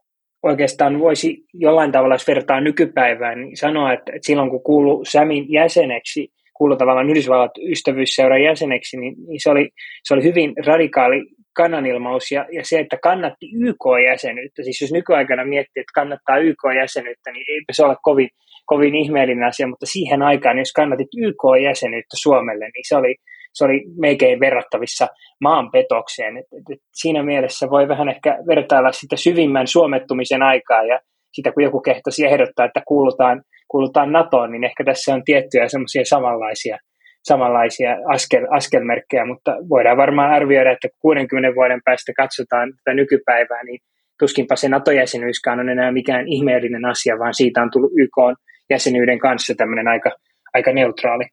[0.43, 5.53] oikeastaan voisi jollain tavalla, jos vertaa nykypäivään, niin sanoa, että, että silloin kun kuuluu Samin
[5.53, 9.69] jäseneksi, kuului tavallaan Yhdysvallat ystävyysseuran jäseneksi, niin, niin se, oli,
[10.05, 11.23] se oli hyvin radikaali
[11.57, 14.63] kannanilmaus ja, ja se, että kannatti YK-jäsenyyttä.
[14.63, 18.29] Siis jos nykyaikana miettii, että kannattaa YK-jäsenyyttä, niin eipä se ole kovin,
[18.67, 23.15] kovin ihmeellinen asia, mutta siihen aikaan, jos kannatit YK-jäsenyyttä Suomelle, niin se oli,
[23.55, 25.09] se oli melkein verrattavissa
[25.41, 26.37] maanpetokseen.
[26.37, 31.01] Et, et, et siinä mielessä voi vähän ehkä vertailla sitä syvimmän suomettumisen aikaa ja
[31.35, 33.43] sitä, kun joku kehtasi ehdottaa, että kuulutaan
[33.75, 36.79] kuulutaan NATOon, niin ehkä tässä on tiettyjä semmoisia samanlaisia,
[37.23, 43.81] samanlaisia askel, askelmerkkejä, mutta voidaan varmaan arvioida, että 60 vuoden päästä katsotaan tätä nykypäivää, niin
[44.19, 49.89] tuskinpa se NATO-jäsenyyskään on enää mikään ihmeellinen asia, vaan siitä on tullut YK-jäsenyyden kanssa tämmöinen
[49.89, 50.11] aika,
[50.55, 51.25] aika neutraali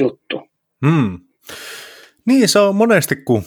[0.00, 0.48] juttu.
[0.86, 1.18] Hmm.
[2.26, 3.42] Niin, se on monesti, kun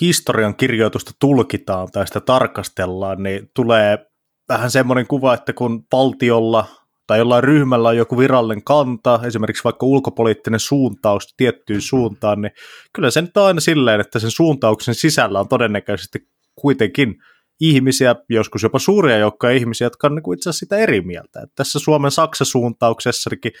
[0.00, 3.98] historian kirjoitusta tulkitaan tai sitä tarkastellaan, niin tulee
[4.48, 6.66] vähän semmoinen kuva, että kun valtiolla
[7.06, 12.52] tai jollain ryhmällä on joku virallinen kanta, esimerkiksi vaikka ulkopoliittinen suuntaus tiettyyn suuntaan, niin
[12.92, 17.14] kyllä se nyt on aina silleen, että sen suuntauksen sisällä on todennäköisesti kuitenkin
[17.60, 21.40] ihmisiä, joskus jopa suuria joukkoja ihmisiä, jotka on niin itse asiassa sitä eri mieltä.
[21.40, 23.52] Että tässä Suomen Saksa-suuntauksessakin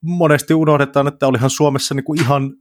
[0.00, 2.52] monesti unohdetaan, että olihan Suomessa niin kuin ihan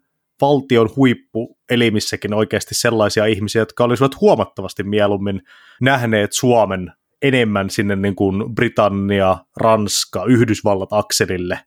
[0.42, 5.42] valtion huippuelimissäkin oikeasti sellaisia ihmisiä, jotka olisivat huomattavasti mieluummin
[5.82, 6.92] nähneet Suomen
[7.22, 11.60] enemmän sinne niin kuin Britannia, Ranska, Yhdysvallat akselille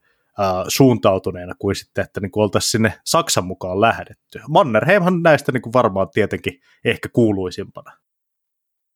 [0.68, 4.40] suuntautuneena kuin sitten, että niin kuin oltaisiin sinne Saksan mukaan lähdetty.
[4.48, 7.92] Mannerheimhan näistä niin kuin varmaan tietenkin ehkä kuuluisimpana.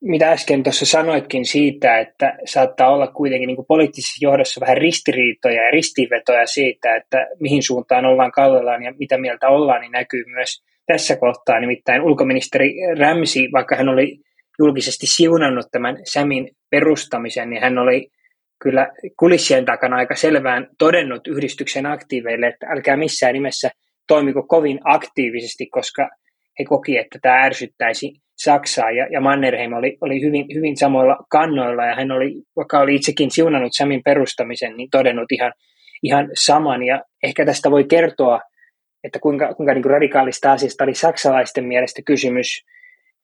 [0.03, 5.62] Mitä äsken tuossa sanoitkin siitä, että saattaa olla kuitenkin niin kuin poliittisessa johdossa vähän ristiriitoja
[5.62, 10.62] ja ristivetoja siitä, että mihin suuntaan ollaan kallellaan ja mitä mieltä ollaan, niin näkyy myös
[10.87, 11.61] tässä kohtaa.
[11.61, 14.21] Nimittäin ulkoministeri Ramsi, vaikka hän oli
[14.59, 18.09] julkisesti siunannut tämän SAMin perustamisen, niin hän oli
[18.62, 23.71] kyllä kulissien takana aika selvään todennut yhdistyksen aktiiveille, että älkää missään nimessä
[24.07, 26.09] toimiko kovin aktiivisesti, koska
[26.59, 28.90] he koki, että tämä ärsyttäisi Saksaa.
[28.90, 33.31] Ja, ja Mannerheim oli, oli hyvin, hyvin samoilla kannoilla, ja hän oli, vaikka oli itsekin
[33.31, 35.53] siunannut Samin perustamisen, niin todennut ihan,
[36.03, 36.83] ihan saman.
[36.83, 38.40] Ja ehkä tästä voi kertoa,
[39.05, 42.64] että kuinka, kuinka niin kuin radikaalista asiasta oli saksalaisten mielestä kysymys,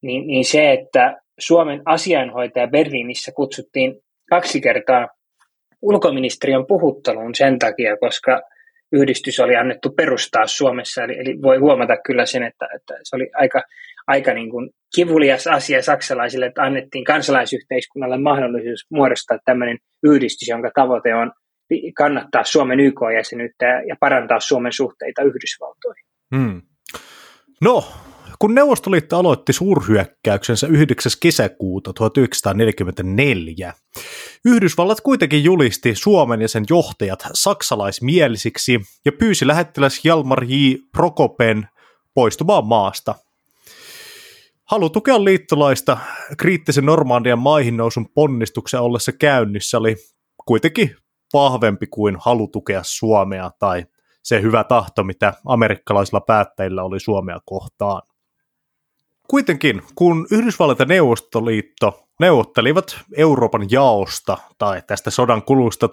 [0.05, 5.09] niin, niin se, että Suomen asianhoitaja Berliinissä kutsuttiin kaksi kertaa
[5.83, 8.41] ulkoministeriön puhutteluun sen takia, koska
[8.93, 11.05] yhdistys oli annettu perustaa Suomessa.
[11.05, 13.63] Eli, eli voi huomata kyllä sen, että, että se oli aika,
[14.07, 21.15] aika niin kuin kivulias asia saksalaisille, että annettiin kansalaisyhteiskunnalle mahdollisuus muodostaa tämmöinen yhdistys, jonka tavoite
[21.15, 21.33] on
[21.97, 26.05] kannattaa Suomen YK-jäsenyyttä ja parantaa Suomen suhteita Yhdysvaltoihin.
[26.37, 26.63] Hmm.
[27.61, 27.85] No,
[28.39, 31.13] kun Neuvostoliitto aloitti suurhyökkäyksensä 9.
[31.21, 33.75] kesäkuuta 1944,
[34.45, 40.75] Yhdysvallat kuitenkin julisti Suomen ja sen johtajat saksalaismielisiksi ja pyysi lähettiläs Jalmar J.
[40.93, 41.69] Prokopen
[42.15, 43.15] poistumaan maasta.
[44.65, 45.99] Halu tukea liittolaista
[46.39, 49.97] kriittisen Normandian maihin nousun ponnistuksen ollessa käynnissä oli
[50.47, 50.97] kuitenkin
[51.33, 53.85] vahvempi kuin halu tukea Suomea tai
[54.23, 58.03] se hyvä tahto, mitä amerikkalaisilla päättäjillä oli Suomea kohtaan.
[59.29, 65.91] Kuitenkin, kun Yhdysvallat ja Neuvostoliitto neuvottelivat Euroopan jaosta tai tästä sodan kulusta 1943-1944,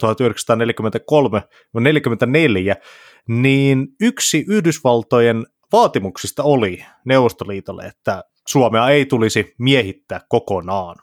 [3.28, 10.96] niin yksi Yhdysvaltojen vaatimuksista oli Neuvostoliitolle, että Suomea ei tulisi miehittää kokonaan.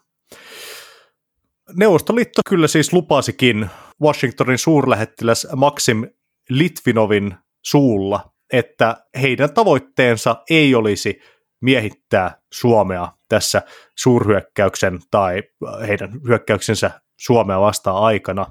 [1.76, 3.70] Neuvostoliitto kyllä siis lupasikin
[4.02, 6.04] Washingtonin suurlähettiläs Maxim
[6.48, 11.20] Litvinovin suulla, että heidän tavoitteensa ei olisi
[11.60, 13.62] miehittää Suomea tässä
[13.96, 15.42] suurhyökkäyksen tai
[15.88, 18.46] heidän hyökkäyksensä Suomea vastaan aikana.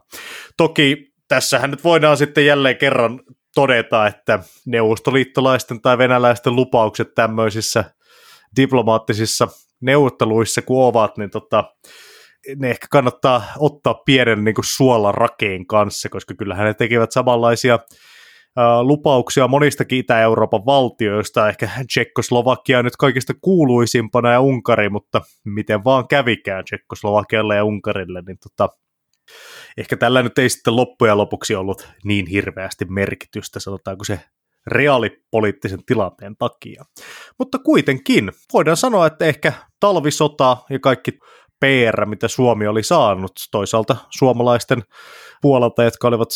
[0.58, 3.20] Toki tässähän nyt voidaan sitten jälleen kerran
[3.56, 7.84] todeta, että neuvostoliittolaisten tai venäläisten lupaukset tämmöisissä
[8.56, 9.48] diplomaattisissa
[9.82, 11.64] neuvotteluissa kun ovat, niin tota,
[12.56, 17.80] ne ehkä kannattaa ottaa pienen niin suolan rakeen kanssa, koska kyllähän ne tekevät samanlaisia
[18.82, 26.66] lupauksia monistakin Itä-Euroopan valtioista, ehkä Tsekkoslovakia nyt kaikista kuuluisimpana ja Unkari, mutta miten vaan kävikään
[26.66, 28.70] Tsekkoslovakialle ja Unkarille, niin tota,
[29.78, 34.20] ehkä tällä nyt ei sitten loppujen lopuksi ollut niin hirveästi merkitystä, sanotaanko se
[34.68, 36.86] reaalipoliittisen tilanteen takia.
[37.40, 41.12] Mutta kuitenkin voidaan sanoa, että ehkä talvisota ja kaikki
[41.60, 44.84] PR, mitä Suomi oli saanut toisaalta suomalaisten
[45.42, 46.30] puolelta, jotka olivat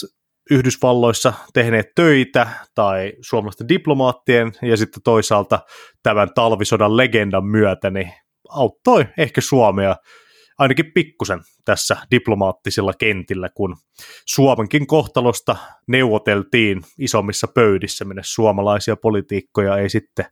[0.51, 5.59] Yhdysvalloissa tehneet töitä tai suomalaisten diplomaattien ja sitten toisaalta
[6.03, 8.13] tämän talvisodan legendan myötä niin
[8.49, 9.95] auttoi ehkä Suomea
[10.57, 13.75] ainakin pikkusen tässä diplomaattisilla kentillä, kun
[14.25, 15.55] Suomenkin kohtalosta
[15.87, 20.25] neuvoteltiin isommissa pöydissä, minne suomalaisia politiikkoja ei sitten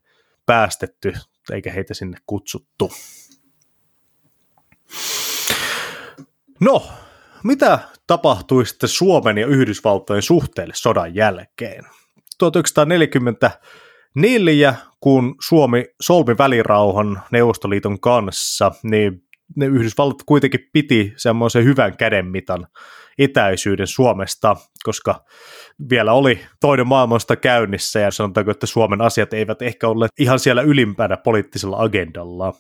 [0.46, 1.14] päästetty
[1.52, 2.92] eikä heitä sinne kutsuttu.
[6.60, 6.88] No,
[7.44, 11.84] mitä tapahtui sitten Suomen ja Yhdysvaltojen suhteelle sodan jälkeen?
[12.38, 19.24] 1944, kun Suomi solmi välirauhan Neuvostoliiton kanssa, niin
[19.56, 22.68] ne Yhdysvallat kuitenkin piti semmoisen hyvän kädenmitan
[23.18, 25.26] etäisyyden Suomesta, koska
[25.90, 30.62] vielä oli toinen maailmasta käynnissä ja sanotaanko, että Suomen asiat eivät ehkä ole ihan siellä
[30.62, 32.54] ylimpänä poliittisella agendalla.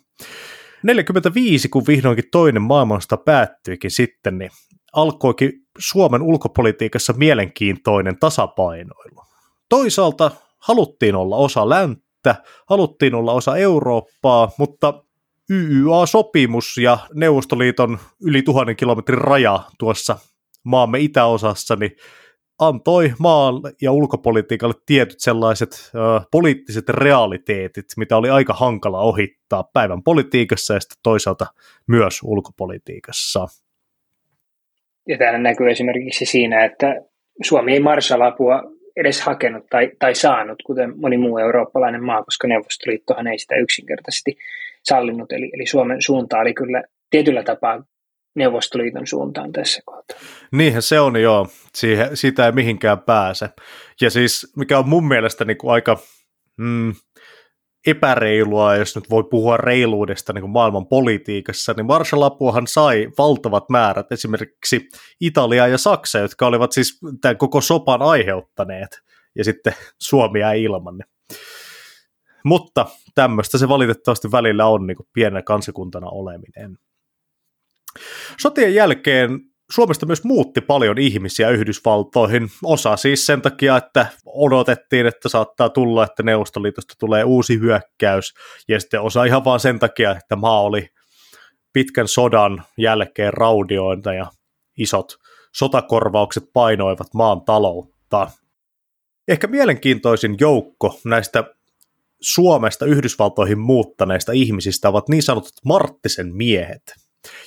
[0.83, 4.51] 45, kun vihdoinkin toinen maailmasta päättyikin sitten, niin
[4.93, 9.25] alkoikin Suomen ulkopolitiikassa mielenkiintoinen tasapainoilu.
[9.69, 12.35] Toisaalta haluttiin olla osa länttä,
[12.69, 15.03] haluttiin olla osa Eurooppaa, mutta
[15.49, 20.17] YYA-sopimus ja Neuvostoliiton yli tuhannen kilometrin raja tuossa
[20.63, 21.91] maamme itäosassa, niin
[22.61, 25.97] antoi maan ja ulkopolitiikalle tietyt sellaiset ö,
[26.31, 31.45] poliittiset realiteetit, mitä oli aika hankala ohittaa päivän politiikassa ja sitten toisaalta
[31.87, 33.47] myös ulkopolitiikassa.
[35.07, 37.01] Ja täällä näkyy esimerkiksi siinä, että
[37.43, 38.61] Suomi ei Marshall-apua
[38.95, 44.37] edes hakenut tai, tai saanut, kuten moni muu eurooppalainen maa, koska Neuvostoliittohan ei sitä yksinkertaisesti
[44.83, 45.31] sallinut.
[45.31, 47.83] Eli, eli Suomen suunta oli kyllä tietyllä tapaa
[48.35, 50.17] Neuvostoliiton suuntaan tässä kohtaa.
[50.51, 53.49] Niinhän se on joo, Siihen, siitä ei mihinkään pääse.
[54.01, 55.97] Ja siis mikä on mun mielestä niin kuin aika
[56.57, 56.93] mm,
[57.87, 64.11] epäreilua, jos nyt voi puhua reiluudesta niin kuin maailman politiikassa, niin Marshall-apuahan sai valtavat määrät
[64.11, 64.89] esimerkiksi
[65.21, 69.01] Italia ja Saksa, jotka olivat siis tämän koko sopan aiheuttaneet,
[69.35, 70.95] ja sitten Suomi jäi ilman.
[72.45, 76.77] Mutta tämmöistä se valitettavasti välillä on niin kuin pienenä kansakuntana oleminen.
[78.39, 79.39] Sotien jälkeen
[79.71, 82.49] Suomesta myös muutti paljon ihmisiä Yhdysvaltoihin.
[82.63, 88.33] Osa siis sen takia, että odotettiin, että saattaa tulla, että Neuvostoliitosta tulee uusi hyökkäys,
[88.67, 90.87] ja sitten osa ihan vaan sen takia, että maa oli
[91.73, 94.31] pitkän sodan jälkeen raudiointa ja
[94.77, 95.17] isot
[95.55, 98.31] sotakorvaukset painoivat maan taloutta.
[99.27, 101.43] Ehkä mielenkiintoisin joukko näistä
[102.21, 106.81] Suomesta Yhdysvaltoihin muuttaneista ihmisistä ovat niin sanotut Marttisen miehet,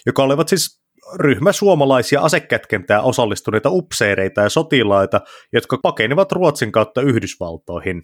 [0.06, 0.84] joka olivat siis
[1.18, 5.20] ryhmä suomalaisia asekätkentää osallistuneita upseereita ja sotilaita,
[5.52, 8.02] jotka pakenivat Ruotsin kautta Yhdysvaltoihin.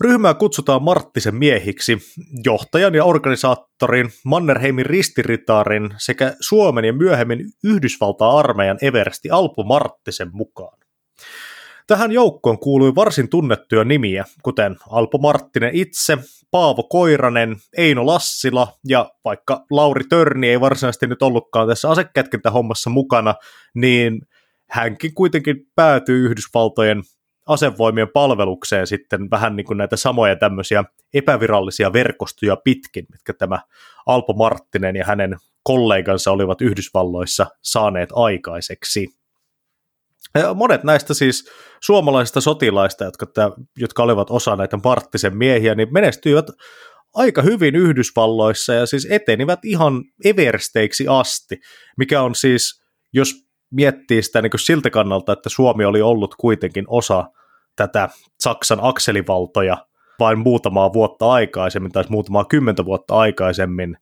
[0.00, 1.98] Ryhmää kutsutaan Marttisen miehiksi
[2.44, 10.78] johtajan ja organisaattorin Mannerheimin ristiritaarin sekä Suomen ja myöhemmin Yhdysvalta-armeijan eversti Alpo Marttisen mukaan.
[11.90, 16.18] Tähän joukkoon kuului varsin tunnettuja nimiä, kuten Alpo Marttinen itse,
[16.50, 21.88] Paavo Koiranen, Eino Lassila ja vaikka Lauri Törni ei varsinaisesti nyt ollutkaan tässä
[22.52, 23.34] hommassa mukana,
[23.74, 24.20] niin
[24.70, 27.02] hänkin kuitenkin päätyi Yhdysvaltojen
[27.46, 30.84] asevoimien palvelukseen sitten vähän niin kuin näitä samoja tämmöisiä
[31.14, 33.58] epävirallisia verkostoja pitkin, mitkä tämä
[34.06, 39.19] Alpo Marttinen ja hänen kollegansa olivat Yhdysvalloissa saaneet aikaiseksi.
[40.54, 41.50] Monet näistä siis
[41.80, 43.26] suomalaisista sotilaista, jotka,
[43.78, 46.46] jotka olivat osa näitä Marttisen miehiä, niin menestyivät
[47.14, 51.60] aika hyvin Yhdysvalloissa ja siis etenivät ihan eversteiksi asti,
[51.96, 53.34] mikä on siis, jos
[53.70, 57.24] miettii sitä niin siltä kannalta, että Suomi oli ollut kuitenkin osa
[57.76, 58.08] tätä
[58.40, 59.86] Saksan akselivaltoja
[60.18, 63.96] vain muutamaa vuotta aikaisemmin, tai muutamaa kymmentä vuotta aikaisemmin,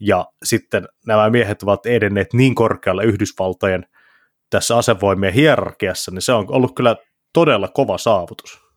[0.00, 3.84] ja sitten nämä miehet ovat edenneet niin korkealle Yhdysvaltojen
[4.50, 6.96] tässä asevoimien hierarkiassa, niin se on ollut kyllä
[7.32, 8.68] todella kova saavutus.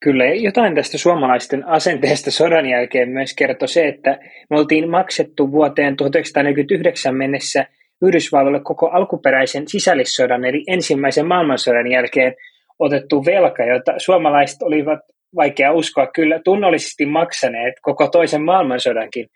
[0.00, 4.18] Kyllä, jotain tästä suomalaisten asenteesta sodan jälkeen myös kertoi se, että
[4.50, 7.66] me oltiin maksettu vuoteen 1949 mennessä
[8.02, 12.34] Yhdysvalloille koko alkuperäisen sisällissodan, eli ensimmäisen maailmansodan jälkeen
[12.78, 15.00] otettu velka, jota suomalaiset olivat
[15.36, 19.26] vaikea uskoa kyllä tunnollisesti maksaneet koko toisen maailmansodankin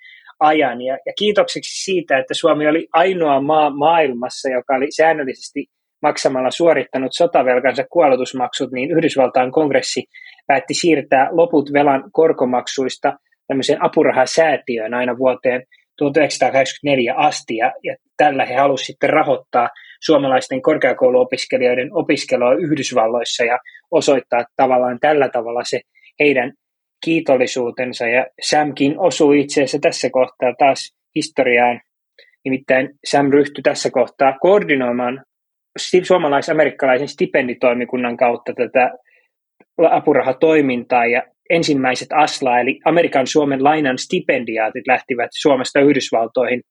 [0.41, 0.83] ajan.
[0.83, 5.67] Ja, ja kiitokseksi siitä, että Suomi oli ainoa maa maailmassa, joka oli säännöllisesti
[6.03, 10.05] maksamalla suorittanut sotavelkansa kuoletusmaksut, niin Yhdysvaltain kongressi
[10.47, 13.13] päätti siirtää loput velan korkomaksuista
[13.47, 15.63] tämmöiseen apurahasäätiöön aina vuoteen
[15.99, 19.69] 1984 asti, ja, ja tällä he halusivat sitten rahoittaa
[20.05, 23.59] suomalaisten korkeakouluopiskelijoiden opiskelua Yhdysvalloissa ja
[23.91, 25.81] osoittaa tavallaan tällä tavalla se
[26.21, 26.53] heidän
[27.05, 28.07] kiitollisuutensa.
[28.07, 31.81] Ja Samkin osui itse asiassa tässä kohtaa taas historiaan.
[32.45, 35.25] Nimittäin Sam ryhtyi tässä kohtaa koordinoimaan
[36.03, 38.91] suomalais-amerikkalaisen stipenditoimikunnan kautta tätä
[39.91, 46.63] apurahatoimintaa ja ensimmäiset ASLA eli Amerikan Suomen lainan stipendiaatit lähtivät Suomesta Yhdysvaltoihin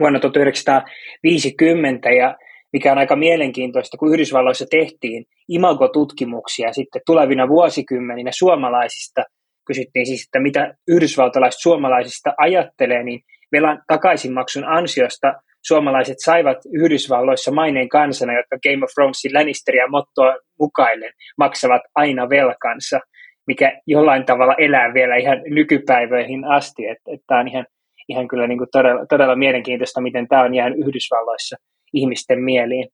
[0.00, 2.36] vuonna 1950 ja
[2.72, 9.24] mikä on aika mielenkiintoista, kun Yhdysvalloissa tehtiin imagotutkimuksia sitten tulevina vuosikymmeninä suomalaisista,
[9.68, 13.20] kysyttiin siis, että mitä yhdysvaltalaiset suomalaisista ajattelee, niin
[13.52, 15.34] velan takaisinmaksun ansiosta
[15.66, 23.00] suomalaiset saivat Yhdysvalloissa maineen kansana, jotka Game of Thronesin Lannisteria mottoa mukaillen maksavat aina velkansa,
[23.46, 26.82] mikä jollain tavalla elää vielä ihan nykypäivöihin asti.
[27.26, 27.66] Tämä on ihan,
[28.08, 31.56] ihan kyllä niin kuin todella, todella mielenkiintoista, miten tämä on jäänyt Yhdysvalloissa
[31.94, 32.88] ihmisten mieliin.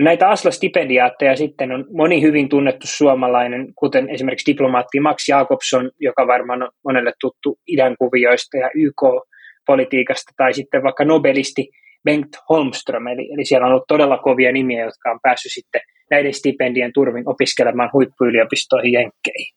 [0.00, 6.62] Näitä Asla-stipendiaatteja sitten on moni hyvin tunnettu suomalainen, kuten esimerkiksi diplomaatti Max Jakobson, joka varmaan
[6.62, 11.68] on monelle tuttu idän kuvioista ja YK-politiikasta, tai sitten vaikka nobelisti
[12.04, 15.80] Bengt Holmström, eli, eli siellä on ollut todella kovia nimiä, jotka on päässyt sitten
[16.10, 19.54] näiden stipendien turvin opiskelemaan huippuyliopistoihin jenkkeihin.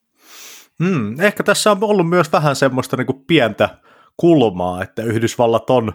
[0.83, 3.69] Hmm, ehkä tässä on ollut myös vähän semmoista niin kuin pientä
[4.17, 5.93] kulmaa, että Yhdysvallat on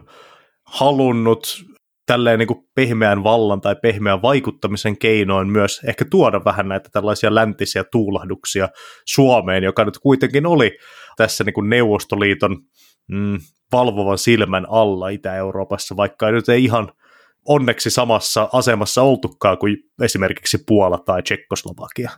[0.65, 1.65] halunnut
[2.09, 7.35] tälleen niin kuin pehmeän vallan tai pehmeän vaikuttamisen keinoin myös ehkä tuoda vähän näitä tällaisia
[7.35, 8.69] läntisiä tuulahduksia
[9.07, 10.79] Suomeen, joka nyt kuitenkin oli
[11.17, 12.57] tässä niin kuin Neuvostoliiton
[13.09, 13.39] mm,
[13.73, 16.93] valvovan silmän alla Itä-Euroopassa, vaikka nyt ei ihan
[17.49, 22.11] onneksi samassa asemassa oltukaan kuin esimerkiksi Puola tai Tsekkoslovakia.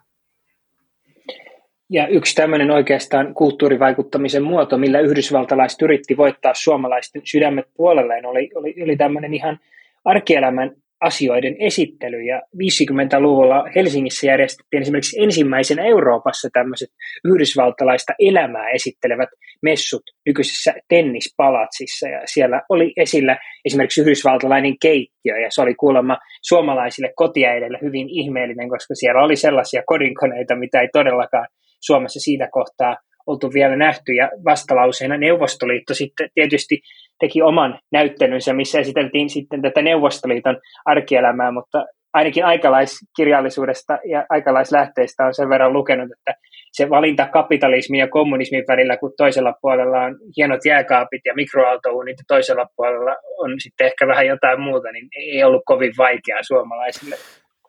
[1.93, 8.74] Ja yksi tämmöinen oikeastaan kulttuurivaikuttamisen muoto, millä yhdysvaltalaiset yritti voittaa suomalaisten sydämet puolelleen, oli, oli,
[8.82, 9.59] oli tämmöinen ihan
[10.05, 10.70] arkielämän
[11.01, 12.20] asioiden esittely.
[12.22, 16.88] Ja 50-luvulla Helsingissä järjestettiin esimerkiksi ensimmäisen Euroopassa tämmöiset
[17.24, 19.28] yhdysvaltalaista elämää esittelevät
[19.62, 22.09] messut nykyisessä tennispalatsissa.
[22.09, 28.68] Ja siellä oli esillä esimerkiksi yhdysvaltalainen keittiö, ja se oli kuulemma suomalaisille kotiäidille hyvin ihmeellinen,
[28.68, 31.46] koska siellä oli sellaisia kodinkoneita, mitä ei todellakaan
[31.80, 32.96] Suomessa siitä kohtaa
[33.26, 36.80] oltu vielä nähty, ja vastalauseena Neuvostoliitto sitten tietysti
[37.20, 45.34] teki oman näyttelynsä, missä esiteltiin sitten tätä Neuvostoliiton arkielämää, mutta ainakin aikalaiskirjallisuudesta ja aikalaislähteistä on
[45.34, 46.40] sen verran lukenut, että
[46.72, 52.24] se valinta kapitalismin ja kommunismin välillä, kun toisella puolella on hienot jääkaapit ja mikroaaltouunit ja
[52.28, 57.16] toisella puolella on sitten ehkä vähän jotain muuta, niin ei ollut kovin vaikeaa suomalaisille.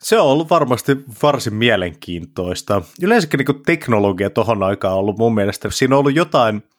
[0.04, 2.82] Se on ollut varmasti varsin mielenkiintoista.
[3.02, 6.64] Yleensäkin niin teknologia tuohon aikaan on ollut mun mielestä, siinä on ollut jotain–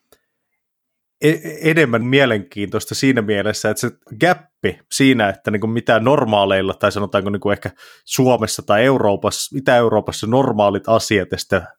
[1.61, 7.31] enemmän mielenkiintoista siinä mielessä, että se gappi siinä, että niin kuin mitä normaaleilla, tai sanotaanko
[7.31, 7.71] niin kuin ehkä
[8.05, 11.29] Suomessa tai Euroopassa, Itä-Euroopassa normaalit asiat,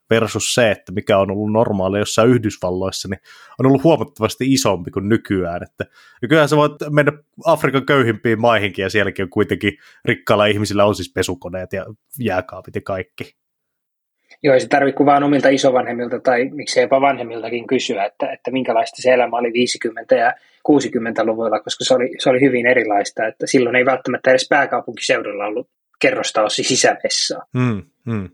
[0.09, 3.19] versus se, että mikä on ollut normaalia jossain Yhdysvalloissa, niin
[3.59, 5.63] on ollut huomattavasti isompi kuin nykyään.
[5.63, 5.85] Että
[6.21, 7.11] nykyään sä voit mennä
[7.45, 11.85] Afrikan köyhimpiin maihinkin, ja sielläkin on kuitenkin rikkailla ihmisillä on siis pesukoneet ja
[12.19, 13.42] jääkaapit ja kaikki.
[14.43, 19.01] Joo, se tarvitse kuin vaan omilta isovanhemmilta tai miksei jopa vanhemmiltakin kysyä, että, että minkälaista
[19.01, 20.33] se elämä oli 50- ja
[20.69, 25.69] 60-luvuilla, koska se oli, se oli hyvin erilaista, että silloin ei välttämättä edes pääkaupunkiseudulla ollut
[26.01, 27.45] kerrostalossa sisävessaa.
[27.57, 28.29] Hmm, hmm.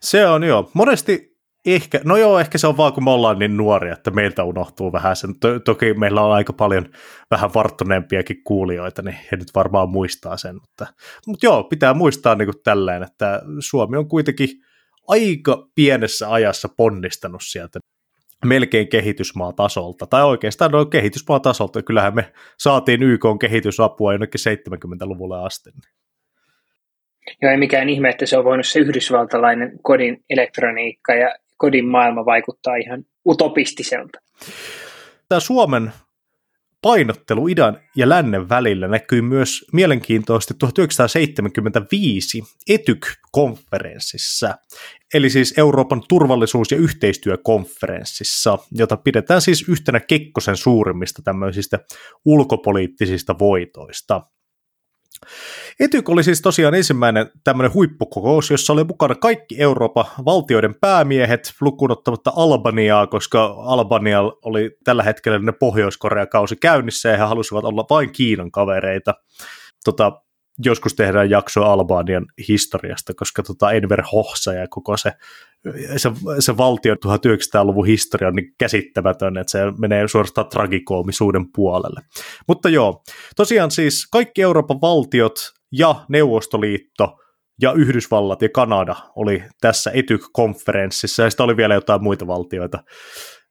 [0.00, 0.70] Se on joo.
[0.74, 1.36] Monesti
[1.66, 4.92] ehkä, no joo, ehkä se on vaan kun me ollaan niin nuoria, että meiltä unohtuu
[4.92, 5.38] vähän sen.
[5.40, 6.88] To, toki meillä on aika paljon
[7.30, 10.54] vähän varttuneempiakin kuulijoita, niin he nyt varmaan muistaa sen.
[10.54, 10.86] Mutta,
[11.26, 14.48] mutta joo, pitää muistaa niin kuin tälleen, että Suomi on kuitenkin–
[15.08, 17.78] aika pienessä ajassa ponnistanut sieltä
[18.44, 25.70] melkein kehitysmaatasolta, tai oikeastaan noin kehitysmaatasolta, kyllähän me saatiin YK kehitysapua jonnekin 70-luvulle asti.
[27.42, 32.24] Joo, ei mikään ihme, että se on voinut se yhdysvaltalainen kodin elektroniikka ja kodin maailma
[32.24, 34.18] vaikuttaa ihan utopistiselta.
[35.28, 35.92] Tämä Suomen
[36.82, 44.54] painottelu idän ja lännen välillä näkyy myös mielenkiintoisesti 1975 ETYK-konferenssissa,
[45.14, 51.78] eli siis Euroopan turvallisuus- ja yhteistyökonferenssissa, jota pidetään siis yhtenä Kekkosen suurimmista tämmöisistä
[52.24, 54.22] ulkopoliittisista voitoista.
[55.80, 61.90] Etyk oli siis tosiaan ensimmäinen tämmöinen huippukokous, jossa oli mukana kaikki Euroopan valtioiden päämiehet, lukuun
[61.90, 68.12] ottamatta Albaniaa, koska Albania oli tällä hetkellä ne Pohjois-Korea-kausi käynnissä ja he halusivat olla vain
[68.12, 69.14] Kiinan kavereita.
[69.84, 70.21] Tota,
[70.58, 75.12] joskus tehdään jakso Albanian historiasta, koska tota Enver Hoxha ja koko se,
[75.96, 82.00] se, se valtion 1900-luvun historia on niin käsittämätön, että se menee suorastaan tragikoomisuuden puolelle.
[82.48, 83.02] Mutta joo,
[83.36, 87.18] tosiaan siis kaikki Euroopan valtiot ja Neuvostoliitto
[87.60, 92.84] ja Yhdysvallat ja Kanada oli tässä ETYK-konferenssissa, ja sitten oli vielä jotain muita valtioita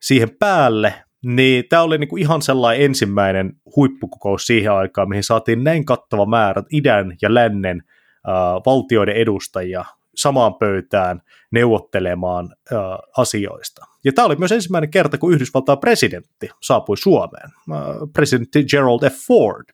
[0.01, 5.85] siihen päälle, niin tämä oli niinku ihan sellainen ensimmäinen huippukokous siihen aikaan, mihin saatiin näin
[5.85, 7.83] kattava määrä idän ja lännen
[8.27, 8.33] äh,
[8.65, 12.79] valtioiden edustajia samaan pöytään neuvottelemaan äh,
[13.17, 13.85] asioista.
[14.03, 17.77] Ja tämä oli myös ensimmäinen kerta, kun Yhdysvaltain presidentti saapui Suomeen, äh,
[18.13, 19.27] presidentti Gerald F.
[19.27, 19.65] Ford,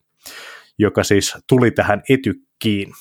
[0.77, 2.91] joka siis tuli tähän etykkiin.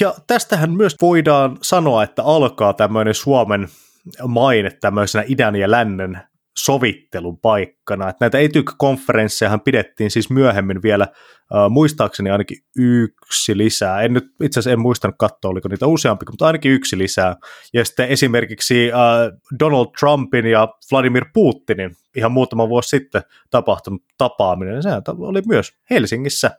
[0.00, 3.68] Ja tästähän myös voidaan sanoa, että alkaa tämmöinen Suomen
[4.26, 8.08] maine tämmöisenä idän ja lännen sovittelun paikkana.
[8.08, 11.06] Että näitä etyk-konferenssejahan pidettiin siis myöhemmin vielä,
[11.54, 14.02] äh, muistaakseni ainakin yksi lisää.
[14.02, 17.36] En nyt itse asiassa en muistanut katsoa, oliko niitä useampi, mutta ainakin yksi lisää.
[17.74, 18.98] Ja sitten esimerkiksi äh,
[19.58, 26.50] Donald Trumpin ja Vladimir Putinin ihan muutama vuosi sitten tapahtunut tapaaminen, sehän oli myös Helsingissä.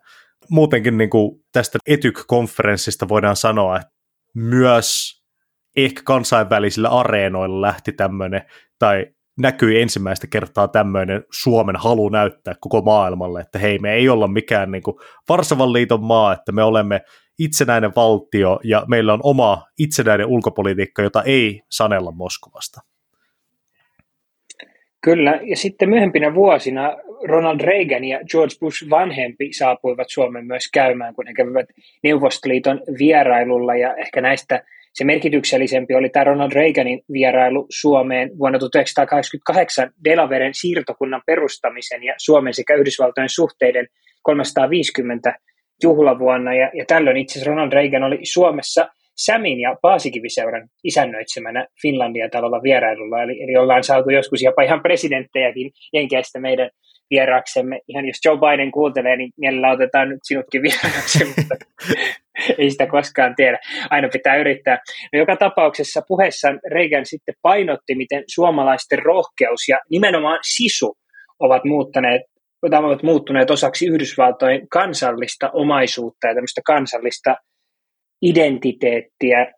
[0.49, 3.93] Muutenkin niin kuin tästä etyk-konferenssista voidaan sanoa, että
[4.35, 5.21] myös
[5.75, 8.41] ehkä kansainvälisillä areenoilla lähti tämmöinen,
[8.79, 9.05] tai
[9.39, 14.71] näkyi ensimmäistä kertaa tämmöinen Suomen halu näyttää koko maailmalle, että hei, me ei olla mikään
[14.71, 14.97] niin kuin
[15.29, 17.01] Varsovan liiton maa, että me olemme
[17.39, 22.81] itsenäinen valtio ja meillä on oma itsenäinen ulkopolitiikka, jota ei sanella Moskovasta.
[25.01, 31.15] Kyllä, ja sitten myöhempinä vuosina Ronald Reagan ja George Bush vanhempi saapuivat Suomeen myös käymään,
[31.15, 31.65] kun he kävivät
[32.03, 34.63] Neuvostoliiton vierailulla, ja ehkä näistä
[34.93, 42.53] se merkityksellisempi oli tämä Ronald Reaganin vierailu Suomeen vuonna 1988 Delaveren siirtokunnan perustamisen ja Suomen
[42.53, 43.87] sekä Yhdysvaltojen suhteiden
[44.21, 45.35] 350
[45.83, 46.53] juhlavuonna.
[46.53, 48.89] Ja, ja tällöin itse asiassa Ronald Reagan oli Suomessa
[49.25, 53.23] Sämin ja Paasikiviseuran isännöitsemänä Finlandia-talolla vierailulla.
[53.23, 56.69] Eli, eli ollaan saatu joskus jopa ihan presidenttejäkin Jenkeistä meidän
[57.09, 57.79] vieraaksemme.
[57.87, 61.55] Ihan jos Joe Biden kuuntelee, niin mielellä otetaan nyt sinutkin vieraaksi, mutta
[62.57, 63.59] ei sitä koskaan tiedä.
[63.89, 64.79] Aina pitää yrittää.
[65.13, 70.97] No, joka tapauksessa puheessa Reagan sitten painotti, miten suomalaisten rohkeus ja nimenomaan sisu
[71.39, 72.21] ovat muuttaneet
[72.71, 77.35] ovat muuttuneet osaksi Yhdysvaltojen kansallista omaisuutta ja tämmöistä kansallista
[78.21, 79.53] identiteettiä.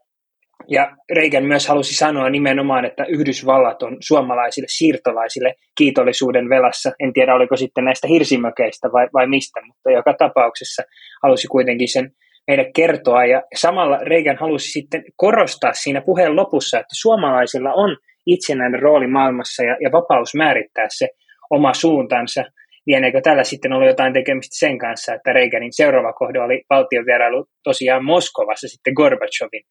[0.70, 6.92] Ja Reagan myös halusi sanoa nimenomaan, että Yhdysvallat on suomalaisille siirtolaisille kiitollisuuden velassa.
[7.00, 10.84] En tiedä, oliko sitten näistä hirsimökeistä vai, vai mistä, mutta joka tapauksessa
[11.24, 12.12] halusi kuitenkin sen
[12.48, 13.26] meille kertoa.
[13.26, 19.64] Ja samalla Reagan halusi sitten korostaa siinä puheen lopussa, että suomalaisilla on itsenäinen rooli maailmassa
[19.64, 21.08] ja, ja vapaus määrittää se
[21.50, 22.44] oma suuntansa.
[22.88, 27.46] Lieneekö tällä sitten ollut jotain tekemistä sen kanssa, että Reaganin seuraava kohde oli valtion vierailu
[27.64, 29.64] tosiaan Moskovassa sitten Gorbachevin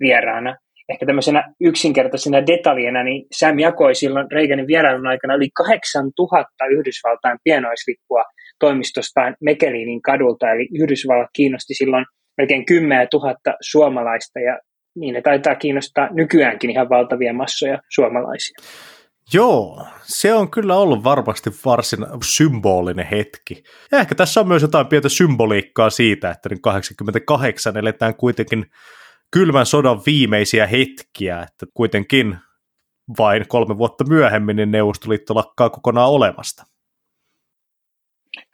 [0.00, 0.56] vieraana.
[0.88, 8.24] Ehkä tämmöisenä yksinkertaisena detaljena, niin Sam jakoi silloin Reaganin vierailun aikana yli 8000 Yhdysvaltain pienoislippua
[8.58, 12.04] toimistostaan Mekelinin kadulta, eli Yhdysvallat kiinnosti silloin
[12.38, 14.58] melkein 10 000 suomalaista, ja
[14.96, 18.54] niin ne taitaa kiinnostaa nykyäänkin ihan valtavia massoja suomalaisia.
[19.34, 23.62] Joo, se on kyllä ollut varmasti varsin symbolinen hetki.
[23.92, 28.64] Ja ehkä tässä on myös jotain pientä symboliikkaa siitä, että 88 eletään kuitenkin
[29.30, 32.36] kylmän sodan viimeisiä hetkiä, että kuitenkin
[33.18, 36.64] vain kolme vuotta myöhemmin niin Neuvostoliitto lakkaa kokonaan olemasta.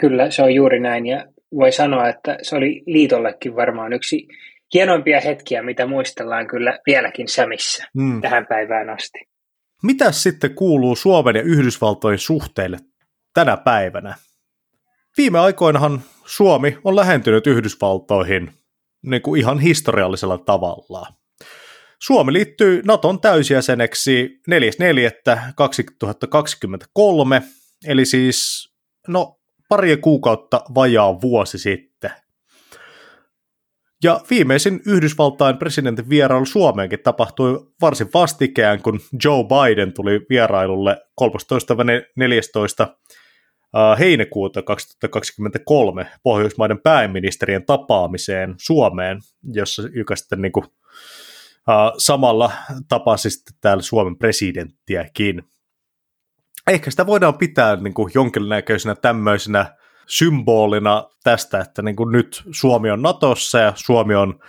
[0.01, 4.29] Kyllä, se on juuri näin ja voi sanoa, että se oli liitollekin varmaan yksi
[4.75, 8.21] hienoimpia hetkiä, mitä muistellaan kyllä vieläkin Sämissä mm.
[8.21, 9.19] tähän päivään asti.
[9.83, 12.79] Mitä sitten kuuluu Suomen ja Yhdysvaltojen suhteille
[13.35, 14.15] tänä päivänä?
[15.17, 18.51] Viime aikoinahan Suomi on lähentynyt Yhdysvaltoihin
[19.03, 21.07] niin kuin ihan historiallisella tavalla.
[22.03, 27.43] Suomi liittyy Naton täysjäseneksi 4.4.2023,
[27.87, 28.69] eli siis
[29.09, 29.37] no
[29.69, 32.11] pari kuukautta vajaa vuosi sitten.
[34.05, 41.27] Ja viimeisin Yhdysvaltain presidentin vierailu Suomeenkin tapahtui varsin vastikään, kun Joe Biden tuli vierailulle 13.14
[43.99, 49.21] heinäkuuta 2023 Pohjoismaiden pääministerien tapaamiseen Suomeen,
[49.53, 50.67] jossa joka sitten niin kuin,
[51.99, 52.53] samalla
[52.89, 55.43] tapasi sitten täällä Suomen presidenttiäkin.
[56.67, 62.91] Ehkä sitä voidaan pitää niin kuin jonkinnäköisenä tämmöisenä symbolina tästä, että niin kuin nyt Suomi
[62.91, 64.41] on Natossa ja Suomi on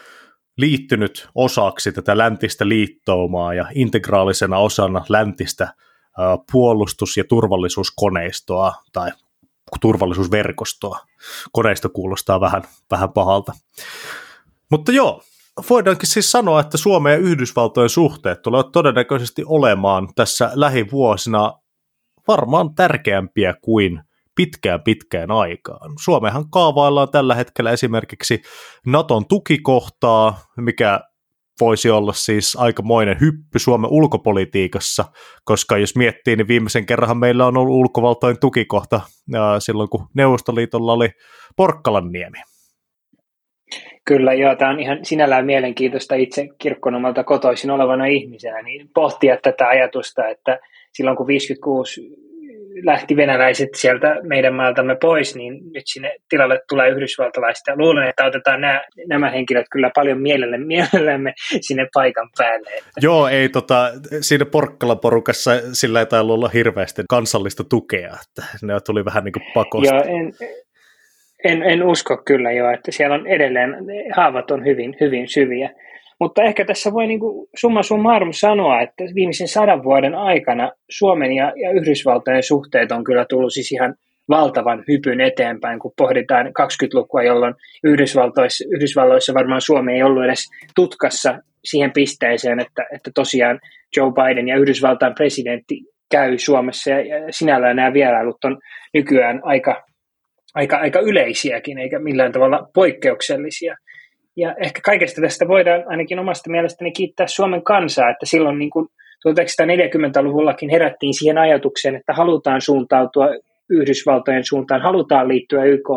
[0.57, 5.73] liittynyt osaksi tätä läntistä liittoumaa ja integraalisena osana läntistä
[6.51, 9.11] puolustus- ja turvallisuuskoneistoa tai
[9.81, 10.99] turvallisuusverkostoa.
[11.51, 13.53] Koneisto kuulostaa vähän, vähän pahalta.
[14.71, 15.21] Mutta joo,
[15.69, 21.53] voidaankin siis sanoa, että Suomen ja Yhdysvaltojen suhteet tulevat todennäköisesti olemaan tässä lähivuosina
[22.27, 24.01] varmaan tärkeämpiä kuin
[24.35, 25.91] pitkään pitkään aikaan.
[26.03, 28.41] Suomehan kaavaillaan tällä hetkellä esimerkiksi
[28.85, 30.99] Naton tukikohtaa, mikä
[31.61, 35.05] voisi olla siis aikamoinen hyppy Suomen ulkopolitiikassa,
[35.43, 39.01] koska jos miettii, niin viimeisen kerran meillä on ollut ulkovaltojen tukikohta
[39.59, 41.09] silloin, kun Neuvostoliitolla oli
[41.55, 42.37] Porkkalan niemi.
[44.05, 49.67] Kyllä, joo, tämä on ihan sinällään mielenkiintoista itse kirkkonomalta kotoisin olevana ihmisenä, niin pohtia tätä
[49.67, 50.59] ajatusta, että
[50.93, 52.26] silloin kun 56
[52.83, 57.71] lähti venäläiset sieltä meidän maaltamme pois, niin nyt sinne tilalle tulee yhdysvaltalaista.
[57.75, 62.69] Luulen, että otetaan nämä, nämä henkilöt kyllä paljon mielelle, mielellämme sinne paikan päälle.
[63.01, 69.05] Joo, ei tota, siinä Porkkala-porukassa sillä ei tainnut olla hirveästi kansallista tukea, että ne tuli
[69.05, 69.95] vähän niin kuin pakosta.
[69.95, 70.33] Joo, en,
[71.43, 73.75] en, en usko kyllä jo, että siellä on edelleen,
[74.15, 75.69] haavat on hyvin, hyvin syviä.
[76.19, 81.33] Mutta ehkä tässä voi niin kuin summa summarum sanoa, että viimeisen sadan vuoden aikana Suomen
[81.33, 83.95] ja, ja Yhdysvaltojen suhteet on kyllä tullut siis ihan
[84.29, 87.53] valtavan hypyn eteenpäin, kun pohditaan 20-lukua, jolloin
[87.83, 93.59] Yhdysvaltoissa, Yhdysvalloissa varmaan Suomi ei ollut edes tutkassa siihen pisteeseen, että, että tosiaan
[93.97, 98.57] Joe Biden ja Yhdysvaltain presidentti käy Suomessa ja, ja sinällään nämä vierailut on
[98.93, 99.83] nykyään aika,
[100.55, 103.75] aika, aika yleisiäkin eikä millään tavalla poikkeuksellisia.
[104.37, 108.87] Ja ehkä kaikesta tästä voidaan ainakin omasta mielestäni kiittää Suomen kansaa, että silloin niin kuin
[109.27, 113.27] 1940-luvullakin herättiin siihen ajatukseen, että halutaan suuntautua
[113.69, 115.89] Yhdysvaltojen suuntaan, halutaan liittyä YK,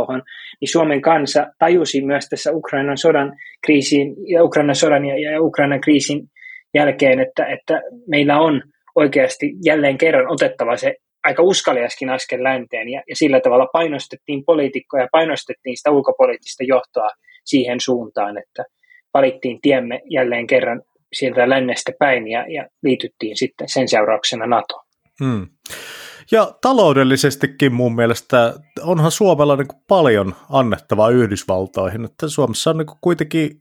[0.61, 3.33] niin Suomen kansa tajusi myös tässä Ukrainan sodan
[3.67, 6.23] kriisiin ja Ukrainan sodan ja, ja Ukrainan kriisin
[6.75, 8.63] jälkeen, että, että meillä on
[8.97, 12.89] oikeasti jälleen kerran otettava se aika uskaliaskin askel länteen.
[12.89, 17.09] Ja, ja sillä tavalla painostettiin poliitikkoja, painostettiin sitä ulkopoliittista johtoa
[17.51, 18.65] siihen suuntaan, että
[19.15, 20.83] valittiin tiemme jälleen kerran
[21.13, 24.83] sieltä lännestä päin ja, ja liityttiin sitten sen seurauksena NATO.
[25.25, 25.47] Hmm.
[26.33, 32.87] Ja taloudellisestikin mun mielestä onhan Suomella niin kuin paljon annettavaa Yhdysvaltoihin, että Suomessa on niin
[32.87, 33.61] kuin kuitenkin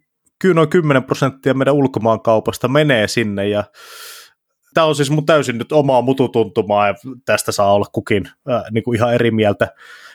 [0.53, 3.63] noin 10 prosenttia meidän ulkomaankaupasta menee sinne ja
[4.73, 6.93] tämä on siis mun täysin nyt omaa mututuntumaa ja
[7.25, 9.67] tästä saa olla kukin äh, niin kuin ihan eri mieltä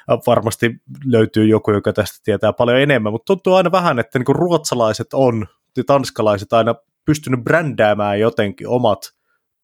[0.09, 0.71] varmasti
[1.05, 5.07] löytyy joku, joka tästä tietää paljon enemmän, mutta tuntuu aina vähän, että niin kuin ruotsalaiset
[5.15, 5.47] on
[5.77, 6.75] ja tanskalaiset aina
[7.07, 8.99] pystynyt brändäämään jotenkin omat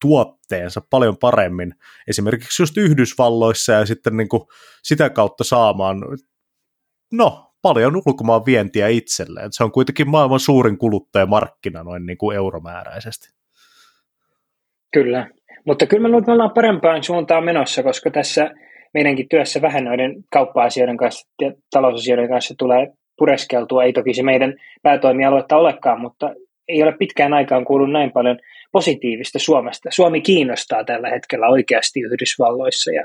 [0.01, 1.73] tuotteensa paljon paremmin,
[2.07, 4.43] esimerkiksi just Yhdysvalloissa ja sitten niin kuin
[4.83, 5.97] sitä kautta saamaan,
[7.13, 9.47] no, paljon ulkomaan vientiä itselleen.
[9.51, 13.29] Se on kuitenkin maailman suurin kuluttajamarkkina noin niin kuin euromääräisesti.
[14.93, 15.27] Kyllä,
[15.65, 18.51] mutta kyllä me ollaan parempaan suuntaan menossa, koska tässä
[18.93, 22.87] meidänkin työssä vähän noiden kauppa-asioiden kanssa ja talousasioiden kanssa tulee
[23.17, 23.83] pureskeltua.
[23.83, 26.33] Ei toki se meidän päätoimialuetta olekaan, mutta
[26.67, 28.39] ei ole pitkään aikaan kuullut näin paljon
[28.71, 29.89] positiivista Suomesta.
[29.91, 33.03] Suomi kiinnostaa tällä hetkellä oikeasti Yhdysvalloissa ja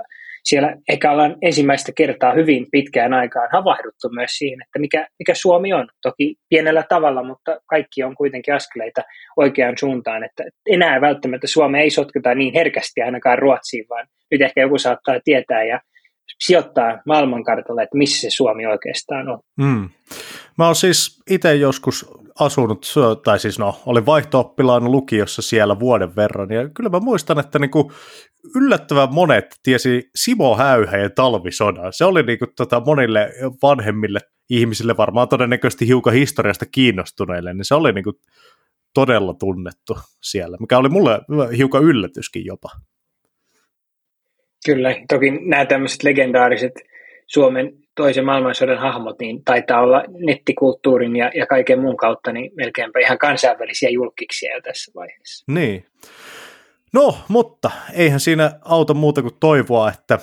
[0.50, 5.72] siellä ehkä ollaan ensimmäistä kertaa hyvin pitkään aikaan havahduttu myös siihen, että mikä, mikä Suomi
[5.72, 5.88] on.
[6.02, 9.02] Toki pienellä tavalla, mutta kaikki on kuitenkin askeleita
[9.36, 14.60] oikeaan suuntaan, että enää välttämättä Suomi ei sotketa niin herkästi ainakaan Ruotsiin, vaan nyt ehkä
[14.60, 15.80] joku saattaa tietää ja
[16.38, 19.38] sijoittaa maailmankartalle, että missä se Suomi oikeastaan on.
[19.56, 19.88] Mm.
[20.58, 22.06] Mä oon siis itse joskus
[22.40, 27.58] asunut, tai siis no, olin vaihto lukiossa siellä vuoden verran, ja kyllä mä muistan, että
[27.58, 27.92] niinku
[28.54, 31.92] yllättävän monet tiesi Simo Häyhä ja talvisodan.
[31.92, 34.20] Se oli niinku tota monille vanhemmille
[34.50, 38.12] ihmisille varmaan todennäköisesti hiukan historiasta kiinnostuneille, niin se oli niinku
[38.94, 41.20] todella tunnettu siellä, mikä oli mulle
[41.56, 42.68] hiukan yllätyskin jopa.
[44.66, 46.72] Kyllä, toki nämä tämmöiset legendaariset
[47.26, 52.98] Suomen toisen maailmansodan hahmot, niin taitaa olla nettikulttuurin ja, ja kaiken muun kautta niin melkeinpä
[52.98, 55.44] ihan kansainvälisiä julkiksia jo tässä vaiheessa.
[55.52, 55.84] Niin.
[56.92, 60.18] No, mutta eihän siinä auta muuta kuin toivoa, että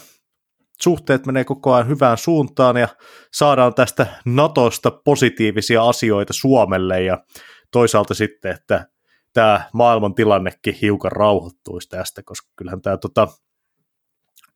[0.81, 2.87] suhteet menee koko ajan hyvään suuntaan ja
[3.33, 7.23] saadaan tästä Natosta positiivisia asioita Suomelle ja
[7.71, 8.85] toisaalta sitten, että
[9.33, 13.27] tämä maailman tilannekin hiukan rauhoittuisi tästä, koska kyllähän tämä tota,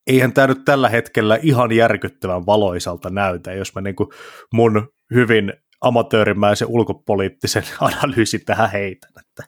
[0.07, 4.09] eihän tämä nyt tällä hetkellä ihan järkyttävän valoisalta näytä, jos mä niin kuin
[4.53, 9.11] mun hyvin amatöörimäisen ulkopoliittisen analyysin tähän heitän.
[9.19, 9.43] Että...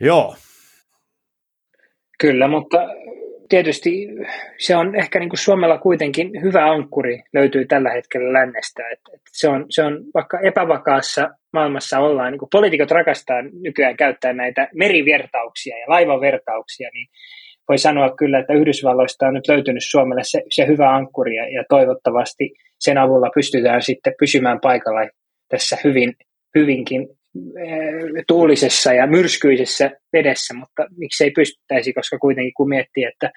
[0.00, 0.36] Joo.
[2.20, 2.78] Kyllä, mutta
[3.48, 4.08] tietysti
[4.58, 8.82] se on ehkä niin kuin Suomella kuitenkin hyvä ankkuri löytyy tällä hetkellä lännestä.
[8.88, 14.32] Että, se, on, se on, vaikka epävakaassa maailmassa ollaan, niin kuin poliitikot rakastaa nykyään käyttää
[14.32, 17.08] näitä merivertauksia ja laivavertauksia, niin
[17.68, 22.52] voi sanoa kyllä, että Yhdysvalloista on nyt löytynyt Suomelle se, se hyvä ankkuri ja toivottavasti
[22.80, 25.00] sen avulla pystytään sitten pysymään paikalla
[25.48, 26.14] tässä hyvin,
[26.54, 27.08] hyvinkin
[27.66, 33.30] eh, tuulisessa ja myrskyisessä vedessä, mutta miksei pystyttäisi, koska kuitenkin kun miettii, että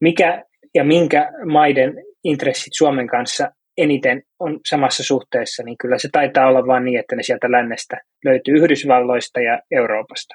[0.00, 6.46] mikä ja minkä maiden intressit Suomen kanssa eniten on samassa suhteessa, niin kyllä se taitaa
[6.46, 10.34] olla vain niin, että ne sieltä lännestä löytyy Yhdysvalloista ja Euroopasta.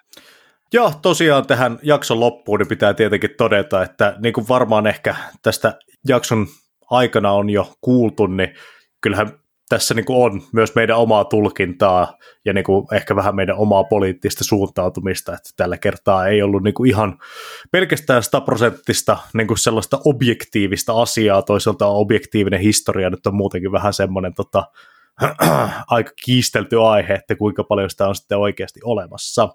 [0.74, 5.80] Joo, tosiaan tähän jakson loppuun niin pitää tietenkin todeta, että niin kuin varmaan ehkä tästä
[6.08, 6.48] jakson
[6.90, 8.54] aikana on jo kuultu, niin
[9.02, 9.40] kyllähän
[9.70, 13.84] tässä niin kuin on myös meidän omaa tulkintaa ja niin kuin ehkä vähän meidän omaa
[13.84, 17.18] poliittista suuntautumista, että tällä kertaa ei ollut niin kuin ihan
[17.72, 23.94] pelkästään 100 prosenttista niin kuin sellaista objektiivista asiaa, toisaalta objektiivinen historia nyt on muutenkin vähän
[23.94, 24.64] semmoinen tota,
[25.88, 29.50] aika kiistelty aihe, että kuinka paljon sitä on sitten oikeasti olemassa.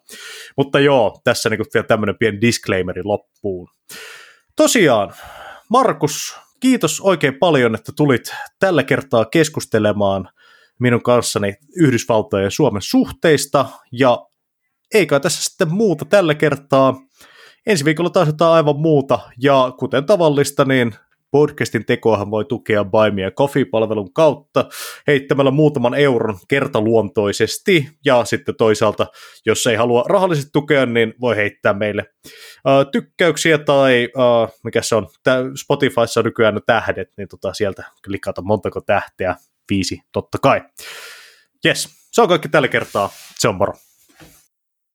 [0.56, 3.68] Mutta joo, tässä niin vielä tämmöinen pieni disclaimeri loppuun.
[4.56, 5.12] Tosiaan,
[5.70, 10.28] Markus, kiitos oikein paljon, että tulit tällä kertaa keskustelemaan
[10.80, 14.26] minun kanssani Yhdysvaltojen ja Suomen suhteista, ja
[14.94, 16.94] eikä tässä sitten muuta tällä kertaa.
[17.66, 20.94] Ensi viikolla taas jotain aivan muuta, ja kuten tavallista, niin
[21.34, 24.68] Podcastin tekoahan voi tukea Me Coffee-palvelun kautta
[25.06, 29.06] heittämällä muutaman euron kertaluontoisesti, ja sitten toisaalta,
[29.46, 34.94] jos ei halua rahallisesti tukea, niin voi heittää meille uh, tykkäyksiä tai uh, mikä se
[34.94, 35.08] on,
[35.56, 39.36] Spotifyssa on nykyään tähdet, niin tota, sieltä klikata montako tähteä,
[39.70, 40.62] viisi totta kai.
[41.66, 43.10] Yes, se on kaikki tällä kertaa.
[43.38, 43.72] Se on moro.